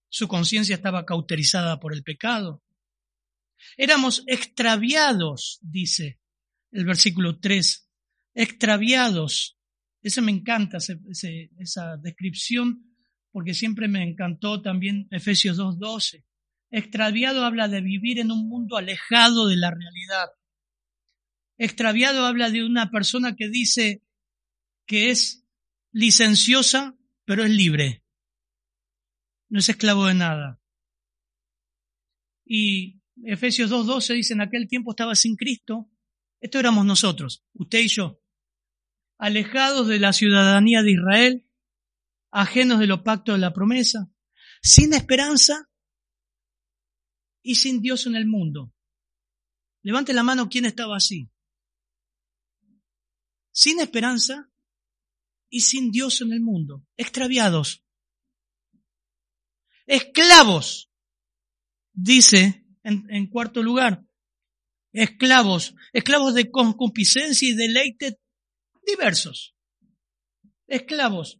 [0.10, 2.64] Su conciencia estaba cauterizada por el pecado.
[3.76, 6.20] Éramos extraviados, dice
[6.72, 7.90] el versículo 3.
[8.34, 9.58] Extraviados.
[10.02, 12.96] Ese me encanta, esa descripción,
[13.32, 16.24] porque siempre me encantó también Efesios 2.12.
[16.70, 20.30] Extraviado habla de vivir en un mundo alejado de la realidad.
[21.58, 24.04] Extraviado habla de una persona que dice
[24.86, 25.46] que es
[25.92, 26.96] licenciosa,
[27.26, 28.04] pero es libre.
[29.50, 30.62] No es esclavo de nada.
[32.46, 35.90] Y Efesios 2.12 dice, en aquel tiempo estaba sin Cristo.
[36.40, 38.22] Esto éramos nosotros, usted y yo,
[39.18, 41.50] alejados de la ciudadanía de Israel,
[42.30, 44.12] ajenos de los pactos de la promesa,
[44.62, 45.70] sin esperanza
[47.42, 48.72] y sin Dios en el mundo.
[49.82, 51.32] Levante la mano quien estaba así
[53.58, 54.52] sin esperanza
[55.50, 57.84] y sin Dios en el mundo, extraviados,
[59.88, 60.90] esclavos,
[61.94, 64.04] dice en, cuarto lugar,
[64.92, 68.20] esclavos, esclavos de concupiscencia y deleite
[68.86, 69.56] diversos,
[70.68, 71.40] esclavos,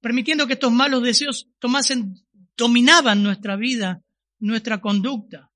[0.00, 2.14] permitiendo que estos malos deseos tomasen,
[2.56, 4.02] dominaban nuestra vida,
[4.38, 5.50] nuestra conducta.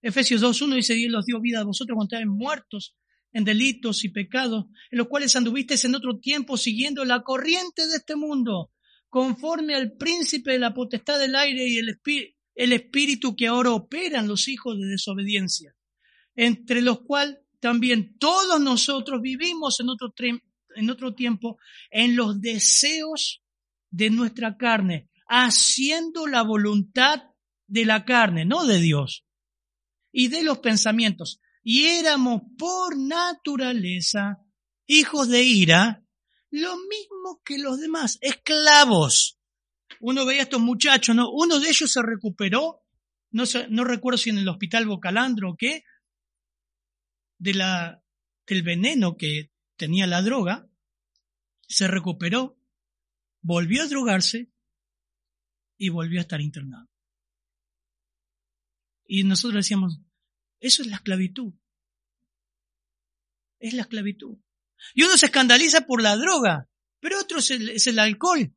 [0.00, 2.94] Efesios 2.1 dice, Dios los dio vida a vosotros cuando estaban muertos
[3.32, 7.96] en delitos y pecados, en los cuales anduvisteis en otro tiempo siguiendo la corriente de
[7.96, 8.70] este mundo,
[9.08, 14.48] conforme al príncipe de la potestad del aire y el, espíritu que ahora operan los
[14.48, 15.74] hijos de desobediencia,
[16.34, 20.12] entre los cuales también todos nosotros vivimos en otro,
[20.76, 21.58] en otro tiempo
[21.90, 23.42] en los deseos
[23.90, 27.22] de nuestra carne, haciendo la voluntad
[27.66, 29.24] de la carne, no de Dios,
[30.12, 31.40] y de los pensamientos.
[31.62, 34.38] Y éramos por naturaleza
[34.86, 36.02] hijos de ira,
[36.50, 39.38] lo mismo que los demás, esclavos.
[40.00, 41.30] Uno veía a estos muchachos, ¿no?
[41.30, 42.82] Uno de ellos se recuperó,
[43.30, 45.84] no, no recuerdo si en el hospital Bocalandro o qué,
[47.38, 48.02] de la,
[48.46, 50.68] del veneno que tenía la droga,
[51.68, 52.58] se recuperó,
[53.42, 54.50] volvió a drogarse
[55.76, 56.88] y volvió a estar internado.
[59.04, 60.00] Y nosotros decíamos,
[60.60, 61.54] eso es la esclavitud.
[63.58, 64.38] Es la esclavitud.
[64.94, 66.68] Y uno se escandaliza por la droga,
[67.00, 68.52] pero otro es el, alcohol.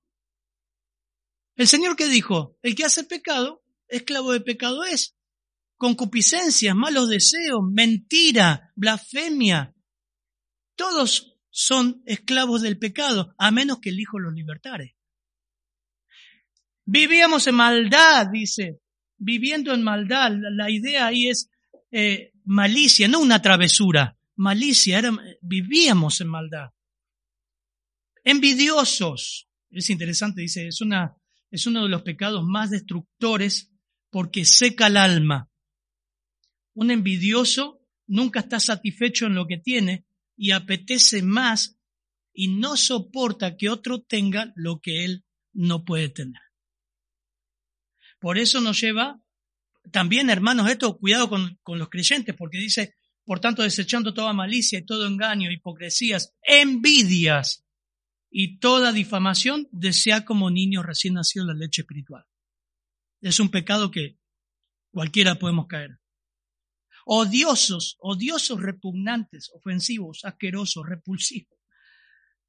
[1.56, 5.16] El Señor que dijo, el que hace pecado, esclavo de pecado es.
[5.78, 9.74] Concupiscencias, malos deseos, mentira, blasfemia.
[10.76, 14.96] Todos son esclavos del pecado, a menos que el Hijo los libertare.
[16.86, 18.80] Vivíamos en maldad, dice,
[19.18, 20.32] viviendo en maldad.
[20.32, 21.50] La idea ahí es
[21.92, 25.02] eh, malicia, no una travesura, malicia,
[25.42, 26.70] vivíamos en maldad.
[28.24, 31.16] Envidiosos, es interesante, dice, es, una,
[31.52, 33.72] es uno de los pecados más destructores
[34.10, 35.50] porque seca el alma.
[36.74, 41.78] Un envidioso nunca está satisfecho en lo que tiene y apetece más
[42.34, 45.24] y no soporta que otro tenga lo que él
[45.54, 46.42] no puede tener.
[48.20, 49.22] Por eso nos lleva
[49.92, 52.96] también, hermanos, esto, cuidado con, los creyentes, porque dice,
[53.32, 57.64] por tanto, desechando toda malicia y todo engaño, hipocresías, envidias
[58.30, 62.26] y toda difamación, desea como niño recién nacido la leche espiritual.
[63.22, 64.20] Es un pecado que
[64.92, 66.02] cualquiera podemos caer.
[67.06, 71.58] Odiosos, odiosos, repugnantes, ofensivos, asquerosos, repulsivos,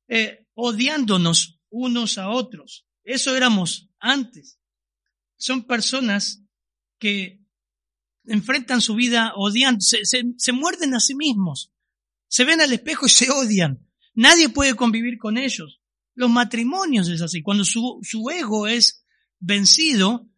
[0.09, 2.89] eh, odiándonos unos a otros.
[3.05, 4.59] Eso éramos antes.
[5.37, 6.43] Son personas
[6.99, 7.42] que
[8.25, 11.73] enfrentan su vida odiando, se, muerden a sí mismos,
[12.29, 13.87] se ven al espejo y se odian.
[14.15, 15.81] Nadie puede convivir con ellos.
[16.15, 17.43] Los matrimonios es así.
[17.43, 19.05] Cuando su, su ego es
[19.39, 20.29] vencido,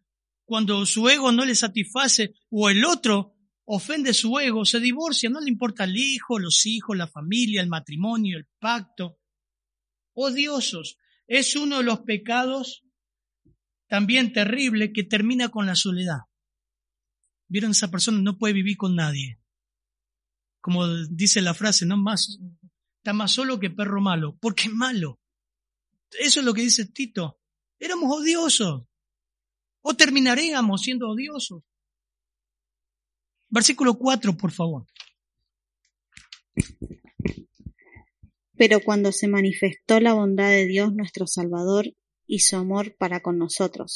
[0.45, 5.41] cuando su ego no le satisface o el otro ofende su ego, se divorcia, no
[5.41, 9.17] le importa el hijo, los hijos, la familia, el matrimonio, el pacto.
[10.13, 10.97] Odiosos.
[11.27, 12.83] Es uno de los pecados
[13.87, 16.19] también terrible que termina con la soledad.
[17.47, 18.21] ¿Vieron esa persona?
[18.21, 19.39] No puede vivir con nadie.
[20.61, 22.39] Como dice la frase, no más,
[22.97, 24.35] está más solo que perro malo.
[24.37, 25.19] ¿Por qué malo?
[26.19, 27.39] Eso es lo que dice Tito.
[27.79, 28.83] Éramos odiosos.
[29.81, 31.61] O terminaríamos siendo odiosos.
[33.49, 34.87] Versículo 4, por favor.
[38.57, 41.93] Pero cuando se manifestó la bondad de Dios nuestro Salvador
[42.25, 43.93] y su amor para con nosotros.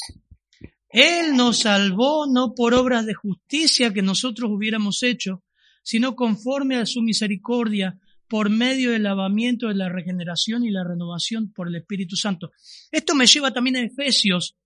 [0.90, 5.42] Él nos salvó no por obras de justicia que nosotros hubiéramos hecho,
[5.82, 7.98] sino conforme a su misericordia,
[8.30, 12.52] por medio del lavamiento de la regeneración y la renovación por el Espíritu Santo.
[12.92, 14.56] Esto me lleva también a Efesios,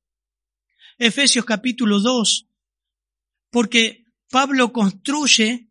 [0.98, 2.46] Efesios capítulo 2,
[3.50, 5.70] porque Pablo construye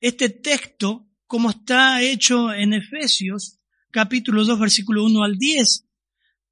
[0.00, 3.58] este texto como está hecho en Efesios
[3.90, 5.85] capítulo 2 versículo 1 al 10.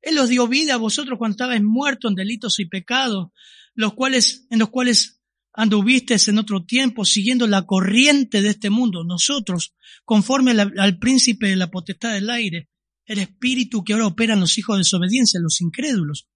[0.04, 3.28] Él os dio vida a vosotros cuando estabais muertos en delitos y pecados,
[3.74, 5.22] los cuales, en los cuales
[5.54, 9.02] anduvisteis en otro tiempo, siguiendo la corriente de este mundo.
[9.02, 9.74] Nosotros,
[10.04, 12.68] conforme al príncipe de la potestad del aire,
[13.06, 16.28] el espíritu que ahora opera en los hijos de desobediencia, los incrédulos,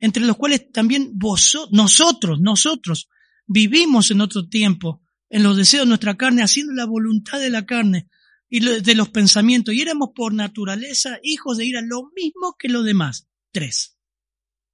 [0.00, 3.08] entre los cuales también vosotros, nosotros, nosotros,
[3.46, 7.66] vivimos en otro tiempo, en los deseos de nuestra carne, haciendo la voluntad de la
[7.66, 8.08] carne
[8.54, 12.84] y de los pensamientos, y éramos por naturaleza hijos de ira, lo mismo que los
[12.84, 13.26] demás.
[13.50, 13.96] Tres.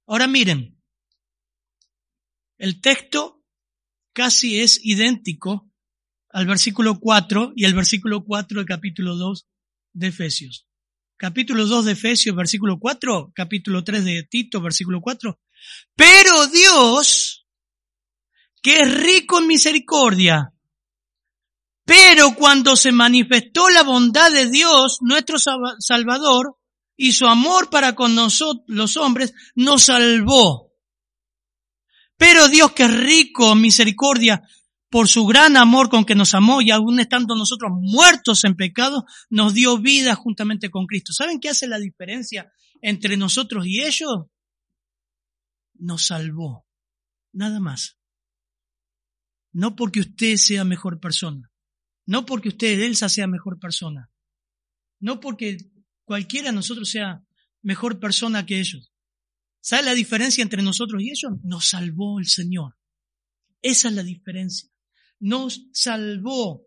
[0.05, 0.77] Ahora miren,
[2.57, 3.41] el texto
[4.11, 5.71] casi es idéntico
[6.27, 9.47] al versículo 4 y el versículo 4 del capítulo 2
[9.93, 10.67] de Efesios.
[11.15, 15.39] Capítulo 2 de Efesios, versículo 4, capítulo 3 de Tito, versículo 4.
[15.95, 17.47] Pero Dios,
[18.61, 20.53] que es rico en misericordia.
[21.89, 26.55] Pero cuando se manifestó la bondad de Dios, nuestro Salvador,
[26.95, 30.71] y su amor para con nosotros, los hombres, nos salvó.
[32.15, 34.47] Pero Dios que es rico en misericordia,
[34.91, 39.05] por su gran amor con que nos amó y aún estando nosotros muertos en pecado,
[39.31, 41.11] nos dio vida juntamente con Cristo.
[41.11, 42.51] ¿Saben qué hace la diferencia
[42.83, 44.27] entre nosotros y ellos?
[45.73, 46.67] Nos salvó.
[47.31, 47.97] Nada más.
[49.51, 51.49] No porque usted sea mejor persona.
[52.09, 54.09] No porque usted, Elsa, sea mejor persona.
[54.99, 55.57] No porque
[56.05, 57.23] cualquiera de nosotros sea
[57.61, 58.91] mejor persona que ellos.
[59.61, 61.33] ¿Sabe la diferencia entre nosotros y ellos?
[61.43, 62.77] Nos salvó el Señor.
[63.61, 64.71] Esa es la diferencia.
[65.19, 66.65] Nos salvó.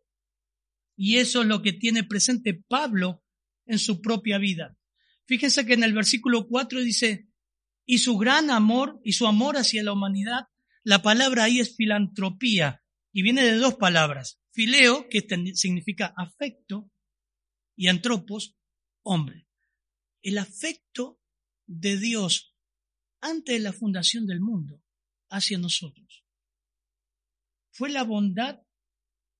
[0.97, 3.25] Y eso es lo que tiene presente Pablo
[3.67, 4.77] en su propia vida.
[5.27, 7.27] Fíjense que en el versículo 4 dice,
[7.85, 10.45] y su gran amor y su amor hacia la humanidad
[10.85, 12.83] la palabra ahí es filantropía
[13.13, 14.42] y viene de dos palabras.
[14.53, 16.91] Fileo, que significa afecto,
[17.75, 18.55] y antropos,
[19.03, 19.49] hombre.
[20.23, 21.21] El afecto
[21.67, 22.55] de Dios
[23.21, 24.83] antes de la fundación del mundo
[25.31, 26.25] hacia nosotros.
[27.71, 28.61] Fue la bondad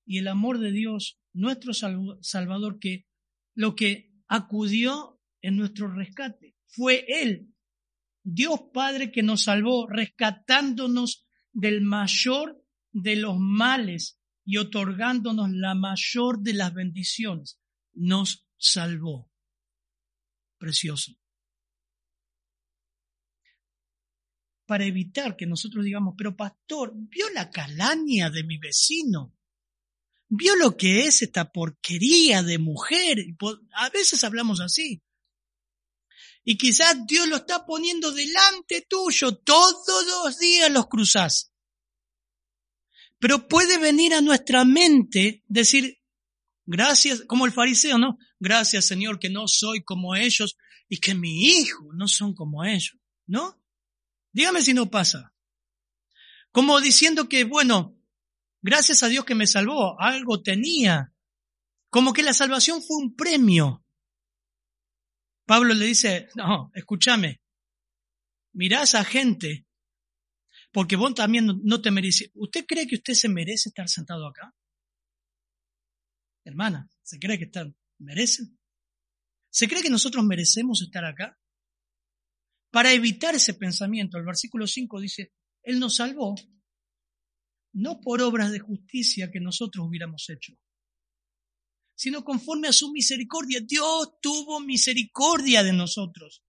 [0.05, 3.07] y el amor de Dios, nuestro Salvador, que
[3.53, 6.55] lo que acudió en nuestro rescate.
[6.65, 7.53] Fue Él,
[8.23, 16.39] Dios Padre, que nos salvó, rescatándonos del mayor de los males y otorgándonos la mayor
[16.39, 17.59] de las bendiciones.
[17.93, 19.31] Nos salvó.
[20.57, 21.13] Precioso.
[24.65, 29.35] Para evitar que nosotros digamos, pero pastor, ¿vio la calaña de mi vecino?
[30.29, 33.19] ¿Vio lo que es esta porquería de mujer?
[33.75, 35.03] A veces hablamos así.
[36.43, 39.37] Y quizás Dios lo está poniendo delante tuyo.
[39.37, 41.52] Todos los días los cruzás.
[43.23, 45.97] Pero puede venir a nuestra mente decir,
[46.65, 48.17] gracias, como el fariseo, ¿no?
[48.37, 50.57] Gracias Señor que no soy como ellos
[50.89, 53.63] y que mi hijo no son como ellos, ¿no?
[54.33, 55.33] Dígame si no pasa.
[56.51, 57.97] Como diciendo que, bueno,
[58.61, 61.13] gracias a Dios que me salvó, algo tenía.
[61.89, 63.85] Como que la salvación fue un premio.
[65.45, 67.41] Pablo le dice, no, escúchame,
[68.51, 69.65] mirá a esa gente,
[70.73, 72.31] porque vos también no te mereces.
[72.33, 74.53] ¿Usted cree que usted se merece estar sentado acá?
[76.43, 78.59] Hermana, ¿se cree que están, merecen?
[79.49, 81.39] ¿Se cree que nosotros merecemos estar acá?
[82.71, 86.33] Para evitar ese pensamiento, el versículo 5 dice, Él nos salvó,
[87.73, 90.53] no por obras de justicia que nosotros hubiéramos hecho,
[91.93, 93.59] sino conforme a su misericordia.
[93.61, 96.43] Dios tuvo misericordia de nosotros.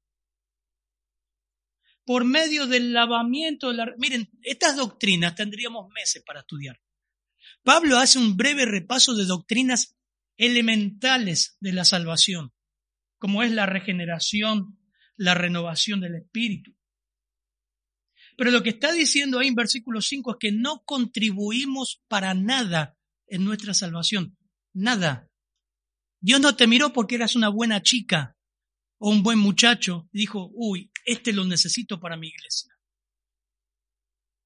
[2.05, 3.95] Por medio del lavamiento de la...
[3.99, 6.81] Miren, estas doctrinas tendríamos meses para estudiar.
[7.63, 9.97] Pablo hace un breve repaso de doctrinas
[10.37, 12.53] elementales de la salvación,
[13.19, 14.79] como es la regeneración,
[15.17, 16.77] la renovación del espíritu,
[18.37, 22.97] Pero lo que está diciendo ahí en versículo 5 es que no contribuimos para nada
[23.29, 24.37] en nuestra salvación.
[24.73, 25.31] Nada.
[26.21, 28.37] Dios no te miró porque eras una buena chica
[28.99, 32.73] o un buen muchacho dijo, uy, este lo necesito para mi iglesia.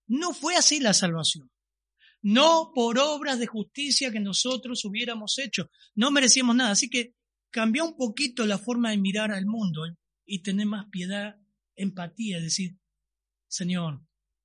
[0.07, 1.51] No fue así la salvación.
[2.23, 5.71] No por obras de justicia que nosotros hubiéramos hecho.
[5.95, 6.73] No merecíamos nada.
[6.73, 7.15] Así que
[7.51, 9.83] cambió un poquito la forma de mirar al mundo
[10.25, 11.37] y tener más piedad,
[11.77, 12.77] empatía, decir,
[13.47, 14.03] Señor,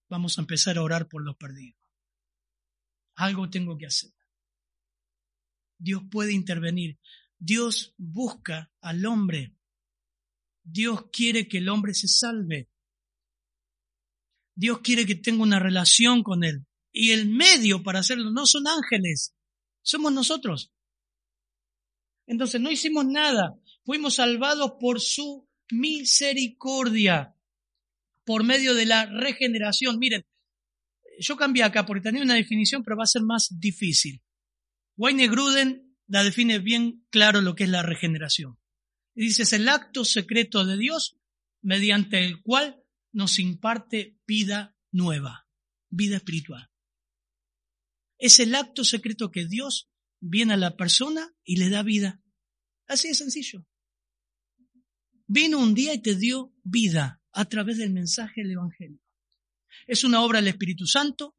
[0.09, 1.80] vamos a empezar a orar por los perdidos.
[3.16, 4.11] Algo tengo que hacer.
[5.78, 6.99] Dios puede intervenir.
[7.38, 9.55] Dios busca al hombre.
[10.64, 12.70] Dios quiere que el hombre se salve.
[14.55, 16.66] Dios quiere que tenga una relación con Él.
[16.91, 19.34] Y el medio para hacerlo no son ángeles,
[19.82, 20.72] somos nosotros.
[22.28, 27.36] Entonces no hicimos nada, fuimos salvados por su misericordia,
[28.26, 29.97] por medio de la regeneración.
[29.97, 30.24] Miren,
[31.20, 34.22] yo cambié acá porque tenía una definición, pero va a ser más difícil.
[34.95, 38.57] Wayne Gruden la define bien claro lo que es la regeneración.
[39.22, 41.18] Dice, es el acto secreto de Dios
[41.61, 45.47] mediante el cual nos imparte vida nueva,
[45.89, 46.70] vida espiritual.
[48.18, 49.89] Es el acto secreto que Dios
[50.20, 52.22] viene a la persona y le da vida.
[52.88, 53.66] Así de sencillo.
[55.28, 59.01] Vino un día y te dio vida a través del mensaje del Evangelio.
[59.88, 61.36] Es una obra del Espíritu Santo,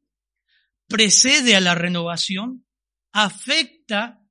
[0.87, 2.65] precede a la renovación,
[3.11, 4.21] afecta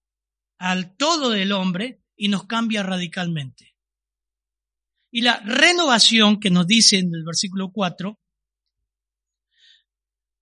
[0.58, 3.74] al todo del hombre y nos cambia radicalmente.
[5.10, 8.18] Y la renovación que nos dice en el versículo 4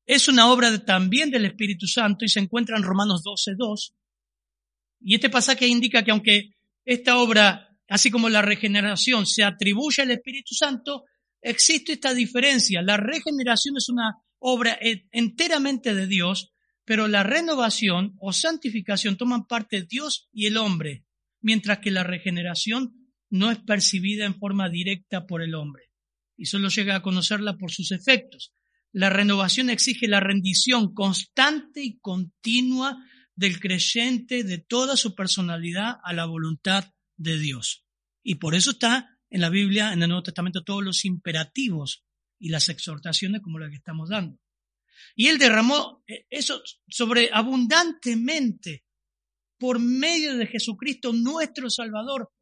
[0.07, 3.95] es una obra también del Espíritu Santo y se encuentra en Romanos 12.2.
[5.01, 6.51] Y este pasaje indica que aunque
[6.85, 11.05] esta obra, así como la regeneración, se atribuye al Espíritu Santo,
[11.41, 12.83] existe esta diferencia.
[12.83, 14.79] La regeneración es una obra
[15.11, 16.53] enteramente de Dios,
[16.85, 21.05] pero la renovación o santificación toman parte Dios y el hombre,
[21.43, 22.95] mientras que la regeneración
[23.31, 25.93] no es percibida en forma directa por el hombre
[26.37, 28.53] y solo llega a conocerla por sus efectos.
[28.93, 32.99] La renovación exige la rendición constante y continua
[33.35, 37.85] del creyente de toda su personalidad a la voluntad de Dios.
[38.23, 42.05] Y por eso está en la Biblia, en el Nuevo Testamento, todos los imperativos
[42.39, 44.39] y las exhortaciones como la que estamos dando.
[45.15, 48.85] Y él derramó eh, eso sobre abundantemente
[49.63, 52.33] por medio de Jesucristo nuestro Salvador,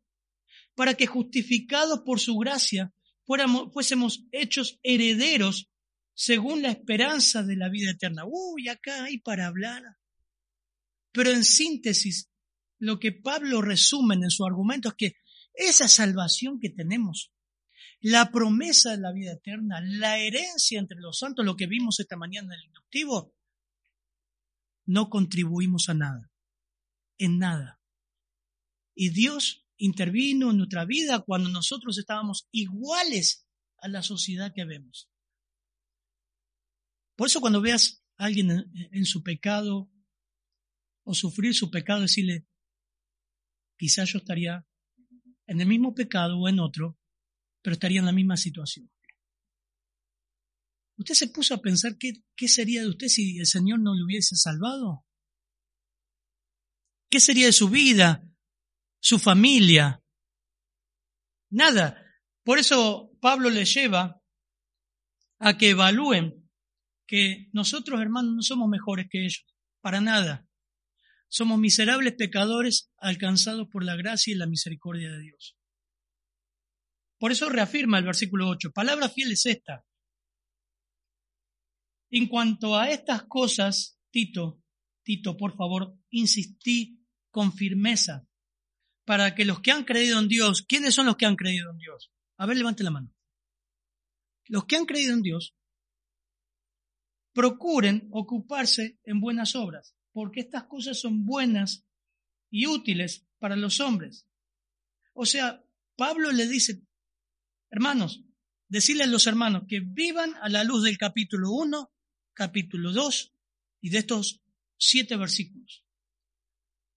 [0.74, 2.94] para que justificados por su gracia
[3.26, 5.70] fuésemos hechos herederos
[6.14, 8.22] según la esperanza de la vida eterna.
[8.26, 9.82] Uy, acá hay para hablar.
[11.12, 12.30] Pero en síntesis,
[12.78, 15.12] lo que Pablo resume en su argumento es que
[15.52, 17.34] esa salvación que tenemos,
[18.00, 22.16] la promesa de la vida eterna, la herencia entre los santos, lo que vimos esta
[22.16, 23.34] mañana en el inductivo,
[24.86, 26.29] no contribuimos a nada,
[27.20, 27.80] en nada.
[28.94, 33.46] Y Dios intervino en nuestra vida cuando nosotros estábamos iguales
[33.78, 35.08] a la sociedad que vemos.
[37.16, 39.90] Por eso cuando veas a alguien en, su pecado
[41.04, 42.46] o sufrir su pecado, decirle,
[43.78, 44.66] quizás yo estaría
[45.46, 46.98] en el mismo pecado o en otro,
[47.62, 48.90] pero estaría en la misma situación.
[50.96, 54.04] ¿Usted se puso a pensar qué, qué sería de usted si el Señor no le
[54.04, 55.04] hubiese salvado?
[57.10, 58.24] ¿Qué sería de su vida,
[59.00, 60.02] su familia?
[61.50, 62.06] Nada.
[62.44, 64.22] Por eso Pablo le lleva
[65.40, 66.48] a que evalúen
[67.06, 69.44] que nosotros, hermanos, no somos mejores que ellos,
[69.80, 70.46] para nada.
[71.28, 75.56] Somos miserables pecadores alcanzados por la gracia y la misericordia de Dios.
[77.18, 79.84] Por eso reafirma el versículo 8, palabra fiel es esta.
[82.10, 84.62] En cuanto a estas cosas, Tito,
[85.02, 86.99] Tito, por favor, insistí
[87.30, 88.26] con firmeza
[89.04, 91.78] para que los que han creído en Dios, ¿quiénes son los que han creído en
[91.78, 92.12] Dios?
[92.36, 93.12] A ver, levante la mano.
[94.46, 95.54] Los que han creído en Dios
[97.32, 101.86] procuren ocuparse en buenas obras, porque estas cosas son buenas
[102.50, 104.26] y útiles para los hombres.
[105.12, 105.64] O sea,
[105.96, 106.82] Pablo le dice,
[107.70, 108.24] hermanos,
[108.68, 111.92] decirle a los hermanos que vivan a la luz del capítulo 1,
[112.32, 113.34] capítulo 2
[113.82, 114.40] y de estos
[114.78, 115.84] siete versículos.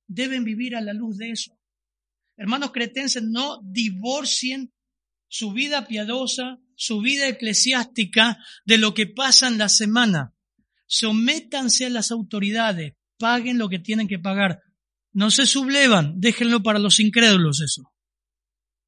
[0.07, 1.57] Deben vivir a la luz de eso.
[2.35, 4.73] Hermanos cretenses, no divorcien
[5.27, 10.35] su vida piadosa, su vida eclesiástica de lo que pasa en la semana.
[10.85, 14.61] Sométanse a las autoridades, paguen lo que tienen que pagar.
[15.11, 17.91] No se sublevan, déjenlo para los incrédulos eso.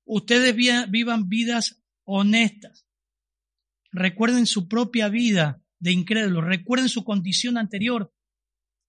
[0.06, 2.86] Ustedes vivan vidas honestas.
[3.92, 8.14] recuerden su propia vida de incrédulos, recuerden su condición anterior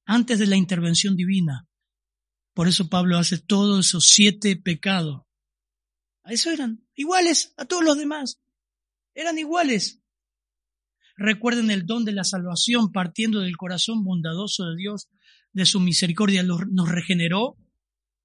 [0.05, 1.69] antes de la intervención divina.
[2.57, 5.21] Por eso Pablo hace todos esos siete pecados.
[6.23, 8.41] A eso eran iguales a todos los demás.
[9.13, 10.01] Eran iguales.
[11.19, 15.11] Recuerden el don de la salvación partiendo del corazón bondadoso de Dios,
[15.53, 16.43] de su misericordia.
[16.45, 17.59] Nos regeneró,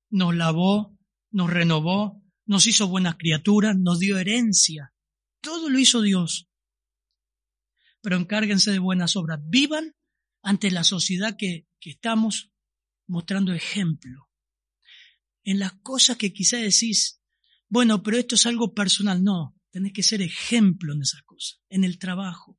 [0.09, 0.97] nos lavó,
[1.29, 4.93] nos renovó, nos hizo buenas criaturas, nos dio herencia.
[5.41, 6.47] Todo lo hizo Dios.
[7.99, 9.41] Pero encárguense de buenas obras.
[9.43, 9.93] Vivan
[10.41, 12.50] ante la sociedad que, que estamos
[13.12, 14.30] mostrando ejemplo.
[15.43, 17.22] En las cosas que quizá decís,
[17.68, 19.24] bueno, pero esto es algo personal.
[19.24, 22.57] No, tenés que ser ejemplo en esas cosas, en el trabajo,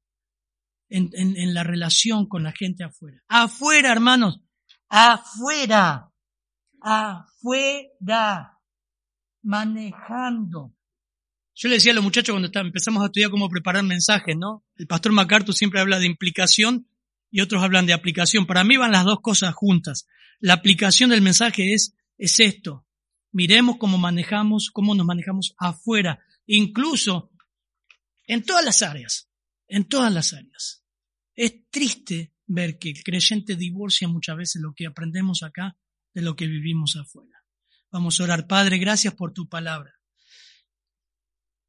[0.89, 3.23] en, en, la relación con la gente afuera.
[3.29, 4.41] Afuera, hermanos,
[4.89, 6.13] afuera,
[6.81, 8.59] afuera,
[9.43, 10.77] manejando.
[11.55, 14.67] Yo le decía a los muchachos cuando empezamos a estudiar cómo preparar mensajes, ¿no?
[14.77, 16.89] El pastor MacArthur siempre habla de implicación
[17.33, 18.47] y otros hablan de aplicación.
[18.47, 20.07] Para mí van las dos cosas juntas.
[20.39, 22.87] La aplicación del mensaje es, es esto.
[23.33, 27.33] Miremos cómo manejamos, cómo nos manejamos afuera, incluso
[28.26, 29.30] en todas las áreas,
[29.66, 30.85] en todas las áreas.
[31.35, 35.78] Es triste ver que el creyente divorcia muchas veces lo que aprendemos acá
[36.12, 37.43] de lo que vivimos afuera.
[37.91, 38.47] Vamos a orar.
[38.47, 39.95] Padre, gracias por tu palabra.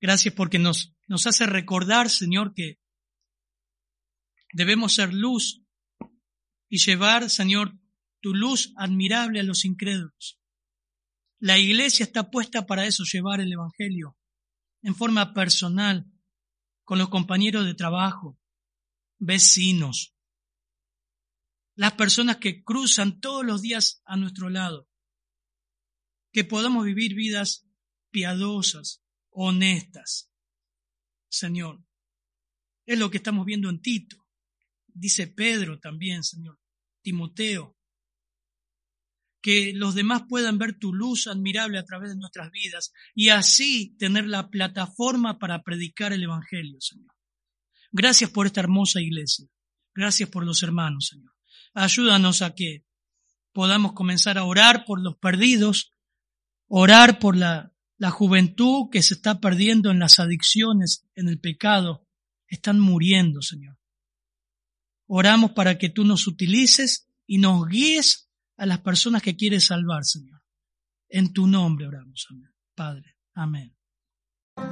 [0.02, 2.83] Gracias porque nos, nos hace recordar, Señor, que
[4.54, 5.64] Debemos ser luz
[6.70, 7.74] y llevar, Señor,
[8.22, 10.40] tu luz admirable a los incrédulos.
[11.40, 14.16] La iglesia está puesta para eso, llevar el Evangelio
[14.84, 16.06] en forma personal,
[16.84, 18.40] con los compañeros de trabajo,
[19.18, 20.14] vecinos,
[21.76, 24.90] las personas que cruzan todos los días a nuestro lado,
[26.32, 27.66] que podamos vivir vidas
[28.12, 30.30] piadosas, honestas.
[31.30, 31.84] Señor,
[32.86, 34.23] es lo que estamos viendo en Tito
[34.94, 36.60] dice Pedro también, Señor,
[37.02, 37.78] Timoteo,
[39.42, 43.96] que los demás puedan ver tu luz admirable a través de nuestras vidas y así
[44.00, 47.14] tener la plataforma para predicar el Evangelio, Señor.
[47.92, 49.48] Gracias por esta hermosa iglesia.
[49.94, 51.34] Gracias por los hermanos, Señor.
[51.74, 52.86] Ayúdanos a que
[53.52, 55.92] podamos comenzar a orar por los perdidos,
[56.68, 62.08] orar por la, la juventud que se está perdiendo en las adicciones, en el pecado.
[62.48, 63.78] Están muriendo, Señor.
[65.08, 70.06] Oramos para que tú nos utilices y nos guíes a las personas que quieres salvar,
[70.06, 70.42] Señor.
[71.10, 72.28] En tu nombre oramos.
[72.76, 73.76] Padre, amén.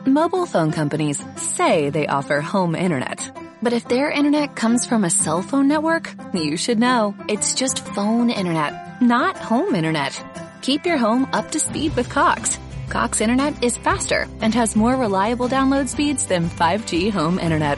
[0.06, 3.32] Mobile phone companies say they offer home internet.
[3.64, 7.14] But if their internet comes from a cell phone network, you should know.
[7.28, 10.20] It's just phone internet, not home internet.
[10.62, 12.60] Keep your home up to speed with Cox.
[12.90, 17.78] Cox internet is faster and has more reliable download speeds than 5G home internet.